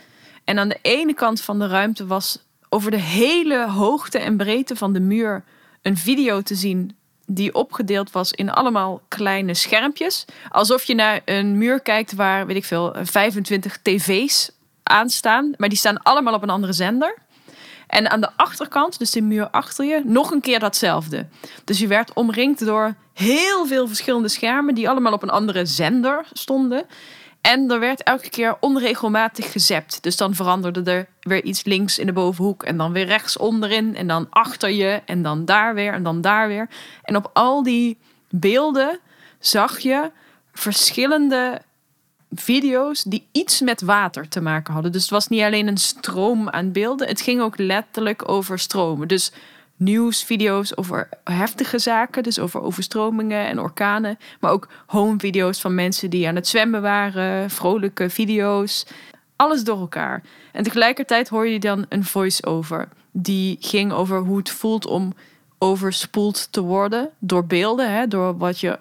[0.43, 4.75] En aan de ene kant van de ruimte was over de hele hoogte en breedte
[4.75, 5.43] van de muur
[5.81, 10.25] een video te zien die opgedeeld was in allemaal kleine schermpjes.
[10.49, 14.51] Alsof je naar een muur kijkt waar, weet ik veel, 25 tv's
[14.83, 15.53] aanstaan.
[15.57, 17.17] Maar die staan allemaal op een andere zender.
[17.87, 21.27] En aan de achterkant, dus de muur achter je, nog een keer datzelfde.
[21.63, 26.25] Dus je werd omringd door heel veel verschillende schermen die allemaal op een andere zender
[26.33, 26.85] stonden.
[27.41, 30.03] En er werd elke keer onregelmatig gezept.
[30.03, 32.63] Dus dan veranderde er weer iets links in de bovenhoek.
[32.63, 33.95] En dan weer rechts onderin.
[33.95, 35.01] En dan achter je.
[35.05, 35.93] En dan daar weer.
[35.93, 36.69] En dan daar weer.
[37.03, 37.97] En op al die
[38.29, 38.99] beelden
[39.39, 40.11] zag je
[40.53, 41.61] verschillende
[42.31, 44.91] video's die iets met water te maken hadden.
[44.91, 47.07] Dus het was niet alleen een stroom aan beelden.
[47.07, 49.07] Het ging ook letterlijk over stromen.
[49.07, 49.31] Dus
[49.81, 56.27] nieuwsvideo's over heftige zaken, dus over overstromingen en orkanen, maar ook home-video's van mensen die
[56.27, 58.85] aan het zwemmen waren, vrolijke video's,
[59.35, 60.23] alles door elkaar.
[60.51, 65.13] En tegelijkertijd hoor je dan een voice-over die ging over hoe het voelt om
[65.57, 68.79] overspoeld te worden door beelden, hè, door wat je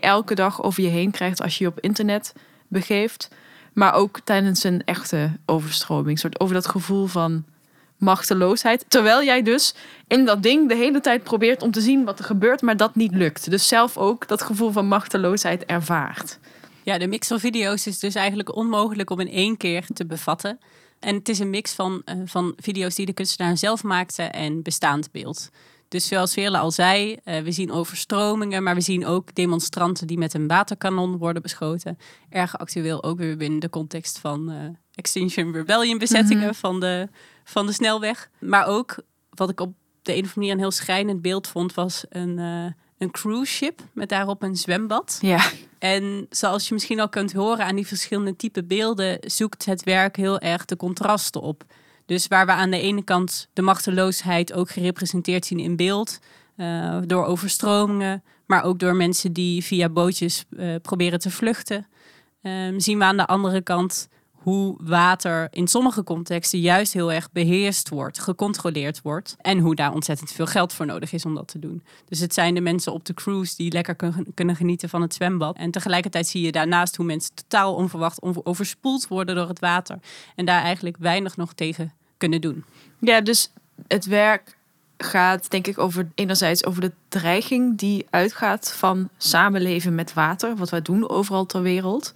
[0.00, 2.32] elke dag over je heen krijgt als je je op internet
[2.68, 3.28] begeeft,
[3.72, 7.44] maar ook tijdens een echte overstroming, soort over dat gevoel van
[8.00, 8.84] machteloosheid.
[8.88, 9.74] Terwijl jij dus
[10.06, 12.94] in dat ding de hele tijd probeert om te zien wat er gebeurt, maar dat
[12.94, 13.50] niet lukt.
[13.50, 16.38] Dus zelf ook dat gevoel van machteloosheid ervaart.
[16.82, 20.58] Ja, de mix van video's is dus eigenlijk onmogelijk om in één keer te bevatten.
[21.00, 24.62] En het is een mix van, uh, van video's die de kunstenaar zelf maakte en
[24.62, 25.50] bestaand beeld.
[25.88, 30.18] Dus zoals Veerle al zei, uh, we zien overstromingen, maar we zien ook demonstranten die
[30.18, 31.98] met een waterkanon worden beschoten.
[32.28, 34.56] Erg actueel ook weer binnen de context van uh,
[34.94, 36.54] Extinction Rebellion bezettingen mm -hmm.
[36.54, 37.08] van de
[37.50, 38.30] van de snelweg.
[38.38, 38.96] Maar ook,
[39.30, 42.38] wat ik op de een of andere manier een heel schrijnend beeld vond, was een,
[42.38, 42.64] uh,
[42.98, 45.18] een cruise ship met daarop een zwembad.
[45.20, 45.50] Ja.
[45.78, 50.16] En zoals je misschien al kunt horen aan die verschillende type beelden, zoekt het werk
[50.16, 51.64] heel erg de contrasten op.
[52.06, 56.18] Dus waar we aan de ene kant de machteloosheid ook gerepresenteerd zien in beeld,
[56.56, 61.86] uh, door overstromingen, maar ook door mensen die via bootjes uh, proberen te vluchten,
[62.42, 64.08] um, zien we aan de andere kant
[64.42, 69.36] hoe water in sommige contexten juist heel erg beheerst wordt, gecontroleerd wordt.
[69.40, 71.82] En hoe daar ontzettend veel geld voor nodig is om dat te doen.
[72.08, 73.96] Dus het zijn de mensen op de cruise die lekker
[74.34, 75.56] kunnen genieten van het zwembad.
[75.56, 79.98] En tegelijkertijd zie je daarnaast hoe mensen totaal onverwacht overspoeld worden door het water.
[80.34, 82.64] En daar eigenlijk weinig nog tegen kunnen doen.
[82.98, 83.52] Ja, dus
[83.86, 84.58] het werk
[84.98, 90.70] gaat denk ik over enerzijds over de dreiging die uitgaat van samenleven met water, wat
[90.70, 92.12] wij doen overal ter wereld.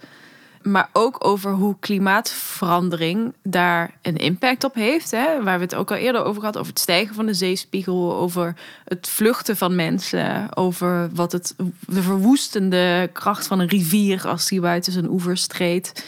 [0.65, 5.11] Maar ook over hoe klimaatverandering daar een impact op heeft.
[5.11, 5.43] Hè?
[5.43, 8.55] Waar we het ook al eerder over hadden, over het stijgen van de zeespiegel, over
[8.85, 11.55] het vluchten van mensen, over wat het,
[11.87, 16.03] de verwoestende kracht van een rivier als die buiten zijn oevers treedt,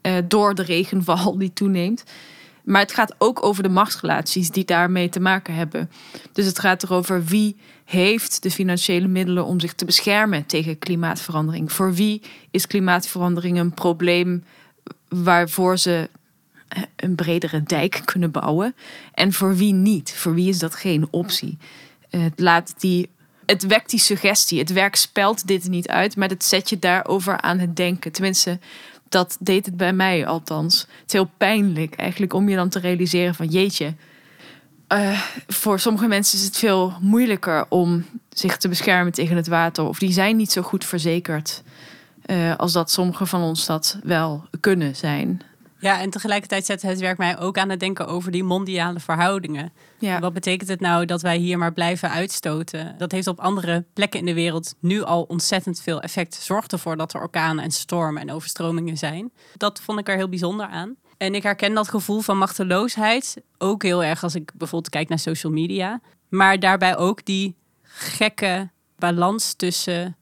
[0.00, 2.04] eh, door de regenval die toeneemt.
[2.64, 5.90] Maar het gaat ook over de machtsrelaties die daarmee te maken hebben.
[6.32, 7.56] Dus het gaat erover wie
[7.86, 11.72] heeft de financiële middelen om zich te beschermen tegen klimaatverandering.
[11.72, 14.44] Voor wie is klimaatverandering een probleem
[15.08, 16.10] waarvoor ze
[16.68, 18.74] eh, een bredere dijk kunnen bouwen?
[19.14, 20.14] En voor wie niet?
[20.14, 21.58] Voor wie is dat geen optie?
[22.10, 23.08] Het, laat die,
[23.46, 24.58] het wekt die suggestie.
[24.58, 28.12] Het werk spelt dit niet uit, maar het zet je daarover aan het denken.
[28.12, 28.58] Tenminste,
[29.08, 30.80] dat deed het bij mij althans.
[30.80, 33.94] Het is heel pijnlijk eigenlijk om je dan te realiseren van jeetje.
[34.92, 39.84] Uh, voor sommige mensen is het veel moeilijker om zich te beschermen tegen het water.
[39.84, 41.62] Of die zijn niet zo goed verzekerd
[42.26, 45.42] uh, als dat sommige van ons dat wel kunnen zijn.
[45.78, 49.72] Ja, en tegelijkertijd zet het werk mij ook aan het denken over die mondiale verhoudingen.
[49.98, 50.20] Ja.
[50.20, 52.94] Wat betekent het nou dat wij hier maar blijven uitstoten?
[52.98, 56.34] Dat heeft op andere plekken in de wereld nu al ontzettend veel effect.
[56.34, 59.30] Zorgt ervoor dat er orkanen en stormen en overstromingen zijn.
[59.56, 60.96] Dat vond ik er heel bijzonder aan.
[61.16, 65.18] En ik herken dat gevoel van machteloosheid ook heel erg als ik bijvoorbeeld kijk naar
[65.18, 66.00] social media.
[66.28, 70.16] Maar daarbij ook die gekke balans tussen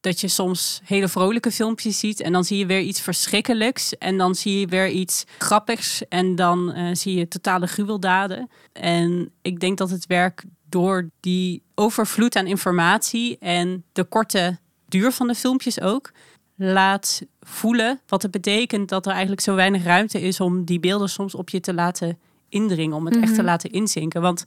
[0.00, 4.18] dat je soms hele vrolijke filmpjes ziet en dan zie je weer iets verschrikkelijks en
[4.18, 8.50] dan zie je weer iets grappigs en dan uh, zie je totale gruweldaden.
[8.72, 14.58] En ik denk dat het werk door die overvloed aan informatie en de korte
[14.88, 16.12] duur van de filmpjes ook
[16.62, 21.08] laat voelen wat het betekent dat er eigenlijk zo weinig ruimte is om die beelden
[21.08, 23.44] soms op je te laten indringen, om het echt te mhm.
[23.44, 24.20] laten inzinken.
[24.20, 24.44] Want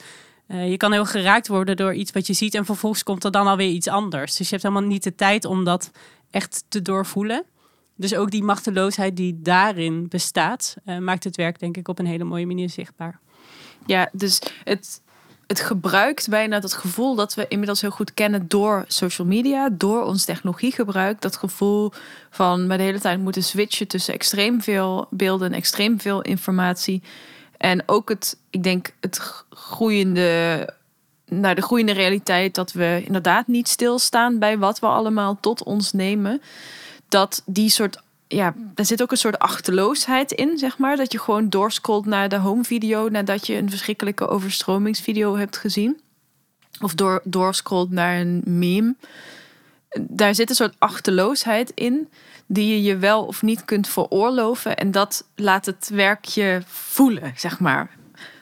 [0.47, 3.31] uh, je kan heel geraakt worden door iets wat je ziet en vervolgens komt er
[3.31, 4.35] dan alweer iets anders.
[4.35, 5.91] Dus je hebt helemaal niet de tijd om dat
[6.31, 7.43] echt te doorvoelen.
[7.95, 12.05] Dus ook die machteloosheid die daarin bestaat, uh, maakt het werk denk ik op een
[12.05, 13.19] hele mooie manier zichtbaar.
[13.85, 15.01] Ja, dus het,
[15.47, 20.03] het gebruikt bijna dat gevoel dat we inmiddels heel goed kennen door social media, door
[20.03, 21.21] ons technologiegebruik.
[21.21, 21.91] Dat gevoel
[22.29, 27.01] van we de hele tijd moeten switchen tussen extreem veel beelden en extreem veel informatie.
[27.57, 29.19] En ook het, ik denk, het
[29.49, 30.69] groeiende,
[31.25, 35.91] nou, de groeiende realiteit dat we inderdaad niet stilstaan bij wat we allemaal tot ons
[35.91, 36.41] nemen.
[37.09, 40.97] Dat die soort, ja, daar zit ook een soort achterloosheid in, zeg maar.
[40.97, 46.01] Dat je gewoon doorscrollt naar de home video nadat je een verschrikkelijke overstromingsvideo hebt gezien.
[46.81, 48.95] Of door, doorscrollt naar een meme.
[50.01, 52.09] Daar zit een soort achterloosheid in
[52.45, 54.77] die je je wel of niet kunt veroorloven.
[54.77, 57.89] En dat laat het werkje voelen, zeg maar.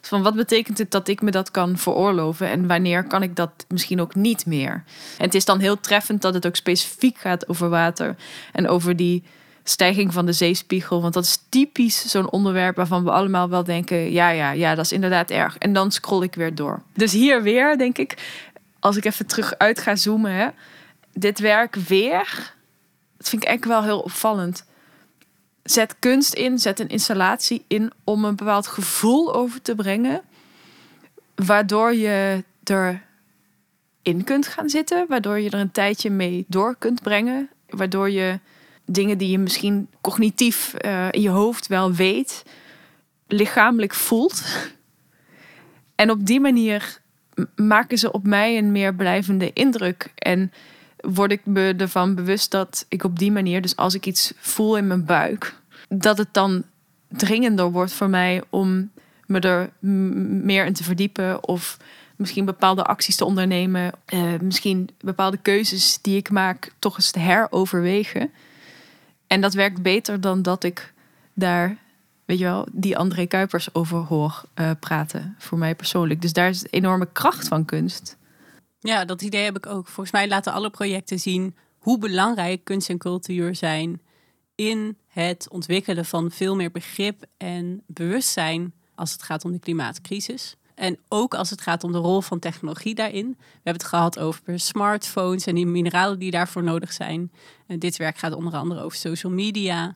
[0.02, 3.66] Van wat betekent het dat ik me dat kan veroorloven en wanneer kan ik dat
[3.68, 4.84] misschien ook niet meer?
[5.18, 8.16] En het is dan heel treffend dat het ook specifiek gaat over water
[8.52, 9.24] en over die
[9.64, 11.02] stijging van de zeespiegel.
[11.02, 14.86] Want dat is typisch zo'n onderwerp waarvan we allemaal wel denken: ja, ja, ja, dat
[14.86, 15.58] is inderdaad erg.
[15.58, 16.82] En dan scroll ik weer door.
[16.94, 18.18] Dus hier weer denk ik,
[18.80, 20.48] als ik even terug uit ga zoomen, hè,
[21.14, 22.54] dit werk weer
[23.22, 24.66] dat vind ik echt wel heel opvallend.
[25.64, 30.22] Zet kunst in, zet een installatie in om een bepaald gevoel over te brengen.
[31.36, 33.02] Waardoor je er
[34.02, 35.06] in kunt gaan zitten.
[35.08, 37.50] Waardoor je er een tijdje mee door kunt brengen.
[37.70, 38.40] Waardoor je
[38.92, 42.44] dingen die je misschien cognitief uh, in je hoofd wel weet,
[43.28, 44.44] lichamelijk voelt.
[45.96, 47.00] En op die manier
[47.56, 50.12] maken ze op mij een meer blijvende indruk.
[50.16, 50.52] En
[50.98, 54.78] word ik me ervan bewust dat ik op die manier, dus als ik iets voel
[54.78, 55.56] in mijn buik,
[55.90, 56.64] dat het dan
[57.08, 58.92] dringender wordt voor mij om
[59.26, 59.70] me er
[60.44, 61.78] meer in te verdiepen of
[62.16, 67.20] misschien bepaalde acties te ondernemen, uh, misschien bepaalde keuzes die ik maak toch eens te
[67.20, 68.32] heroverwegen.
[69.32, 70.94] En dat werkt beter dan dat ik
[71.34, 71.78] daar,
[72.26, 76.22] weet je wel, die André Kuipers over hoor uh, praten voor mij persoonlijk.
[76.22, 78.18] Dus daar is een enorme kracht van kunst.
[78.80, 79.88] Ja, dat idee heb ik ook.
[79.88, 84.02] Volgens mij laten alle projecten zien hoe belangrijk kunst en cultuur zijn
[84.56, 90.56] in het ontwikkelen van veel meer begrip en bewustzijn als het gaat om de klimaatcrisis.
[90.82, 93.28] En ook als het gaat om de rol van technologie daarin.
[93.38, 97.32] We hebben het gehad over smartphones en die mineralen die daarvoor nodig zijn.
[97.68, 99.96] En dit werk gaat onder andere over social media.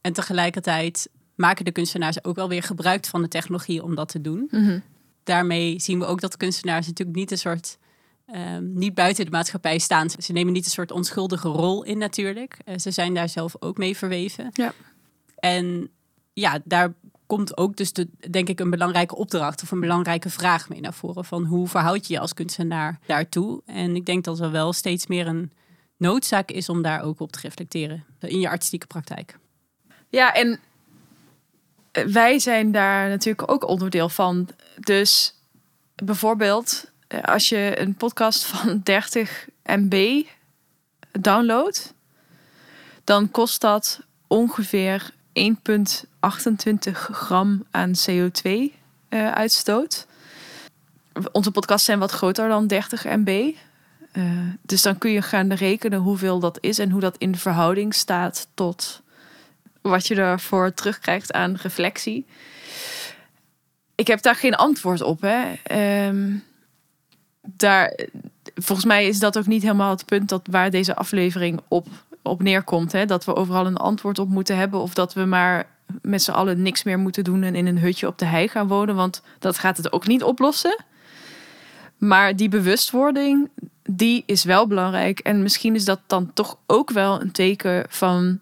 [0.00, 4.20] En tegelijkertijd maken de kunstenaars ook wel weer gebruik van de technologie om dat te
[4.20, 4.48] doen.
[4.50, 4.78] Mhm.
[5.24, 7.78] Daarmee zien we ook dat kunstenaars natuurlijk niet een soort
[8.32, 10.10] Ehm, niet buiten de maatschappij staan.
[10.10, 12.56] Ze nemen niet een soort onschuldige rol in natuurlijk.
[12.64, 14.50] Uh, ze zijn daar zelf ook mee verweven.
[14.52, 14.72] Ja.
[15.38, 15.90] En
[16.32, 16.94] ja, daar
[17.28, 20.94] komt ook dus de, denk ik een belangrijke opdracht of een belangrijke vraag mee naar
[20.94, 21.24] voren.
[21.24, 23.62] Van hoe verhoud je je als kunstenaar daartoe?
[23.66, 25.52] En ik denk dat er wel steeds meer een
[25.96, 29.38] noodzaak is om daar ook op te reflecteren in je artistieke praktijk.
[30.08, 30.60] Ja, en
[31.92, 34.48] wij zijn daar natuurlijk ook onderdeel van.
[34.76, 35.34] Dus
[35.94, 40.24] bijvoorbeeld, eh, als je een podcast van 30 MB
[41.20, 41.94] downloadt,
[43.04, 50.06] dan kost dat ongeveer 1,28 gram aan CO2-uitstoot.
[51.32, 53.50] Onze podcasts zijn wat groter dan 30 MB.
[54.12, 54.24] Uh,
[54.62, 58.48] dus dan kun je gaan rekenen hoeveel dat is en hoe dat in verhouding staat
[58.54, 59.02] tot
[59.80, 62.26] wat je ervoor terugkrijgt aan reflectie.
[63.94, 65.20] Ik heb daar geen antwoord op.
[65.20, 65.52] Hè.
[66.08, 66.44] Um,
[67.40, 67.98] daar,
[68.54, 71.86] volgens mij is dat ook niet helemaal het punt dat waar deze aflevering op,
[72.22, 72.92] op neerkomt.
[72.92, 73.04] Hè?
[73.04, 74.80] Dat we overal een antwoord op moeten hebben.
[74.80, 75.66] Of dat we maar
[76.02, 78.68] met z'n allen niks meer moeten doen en in een hutje op de hei gaan
[78.68, 78.94] wonen.
[78.94, 80.84] Want dat gaat het ook niet oplossen.
[81.98, 83.50] Maar die bewustwording,
[83.82, 85.18] die is wel belangrijk.
[85.18, 88.38] En misschien is dat dan toch ook wel een teken van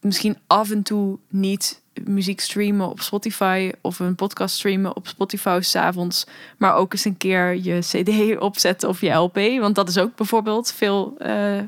[0.00, 5.58] misschien af en toe niet muziek streamen op Spotify of een podcast streamen op Spotify
[5.62, 6.26] s'avonds,
[6.58, 9.34] maar ook eens een keer je CD opzetten of je LP.
[9.34, 11.58] Want dat is ook bijvoorbeeld veel uh,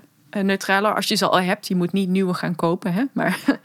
[0.41, 1.69] neutraler als je ze al hebt.
[1.69, 3.05] Je moet niet nieuwe gaan kopen, hè?
[3.13, 3.39] maar.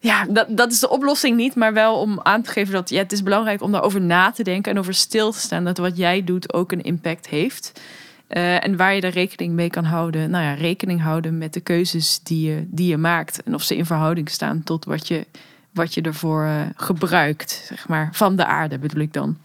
[0.00, 2.98] ja, dat, dat is de oplossing niet, maar wel om aan te geven dat ja,
[2.98, 5.64] het is belangrijk om daarover na te denken en over stil te staan.
[5.64, 7.80] Dat wat jij doet ook een impact heeft.
[8.28, 10.30] Uh, en waar je er rekening mee kan houden.
[10.30, 13.42] Nou ja, rekening houden met de keuzes die je, die je maakt.
[13.42, 15.26] En of ze in verhouding staan tot wat je,
[15.72, 17.62] wat je ervoor uh, gebruikt.
[17.66, 19.38] Zeg maar, van de aarde bedoel ik dan.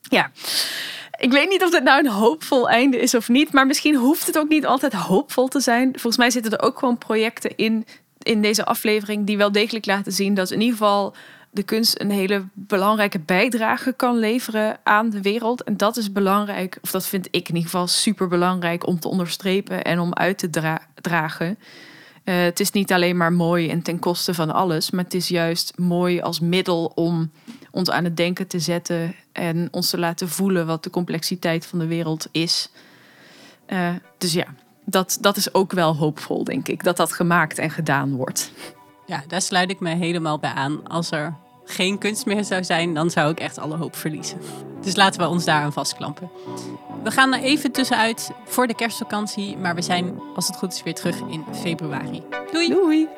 [0.00, 0.30] Ja.
[1.18, 3.52] Ik weet niet of dit nou een hoopvol einde is of niet.
[3.52, 5.90] Maar misschien hoeft het ook niet altijd hoopvol te zijn.
[5.92, 7.86] Volgens mij zitten er ook gewoon projecten in,
[8.22, 9.26] in deze aflevering.
[9.26, 11.14] die wel degelijk laten zien dat in ieder geval
[11.50, 15.62] de kunst een hele belangrijke bijdrage kan leveren aan de wereld.
[15.62, 19.08] En dat is belangrijk, of dat vind ik in ieder geval super belangrijk om te
[19.08, 20.50] onderstrepen en om uit te
[20.94, 21.58] dragen.
[22.28, 25.28] Uh, het is niet alleen maar mooi en ten koste van alles, maar het is
[25.28, 27.30] juist mooi als middel om
[27.70, 31.78] ons aan het denken te zetten en ons te laten voelen wat de complexiteit van
[31.78, 32.70] de wereld is.
[33.68, 34.46] Uh, dus ja,
[34.84, 38.52] dat, dat is ook wel hoopvol, denk ik, dat dat gemaakt en gedaan wordt.
[39.06, 40.88] Ja, daar sluit ik me helemaal bij aan.
[40.88, 41.34] Als er
[41.68, 44.38] geen kunst meer zou zijn, dan zou ik echt alle hoop verliezen.
[44.80, 46.30] Dus laten we ons daaraan vastklampen.
[47.02, 50.82] We gaan er even tussenuit voor de kerstvakantie, maar we zijn, als het goed is,
[50.82, 52.22] weer terug in februari.
[52.52, 52.68] Doei!
[52.68, 53.08] Doei!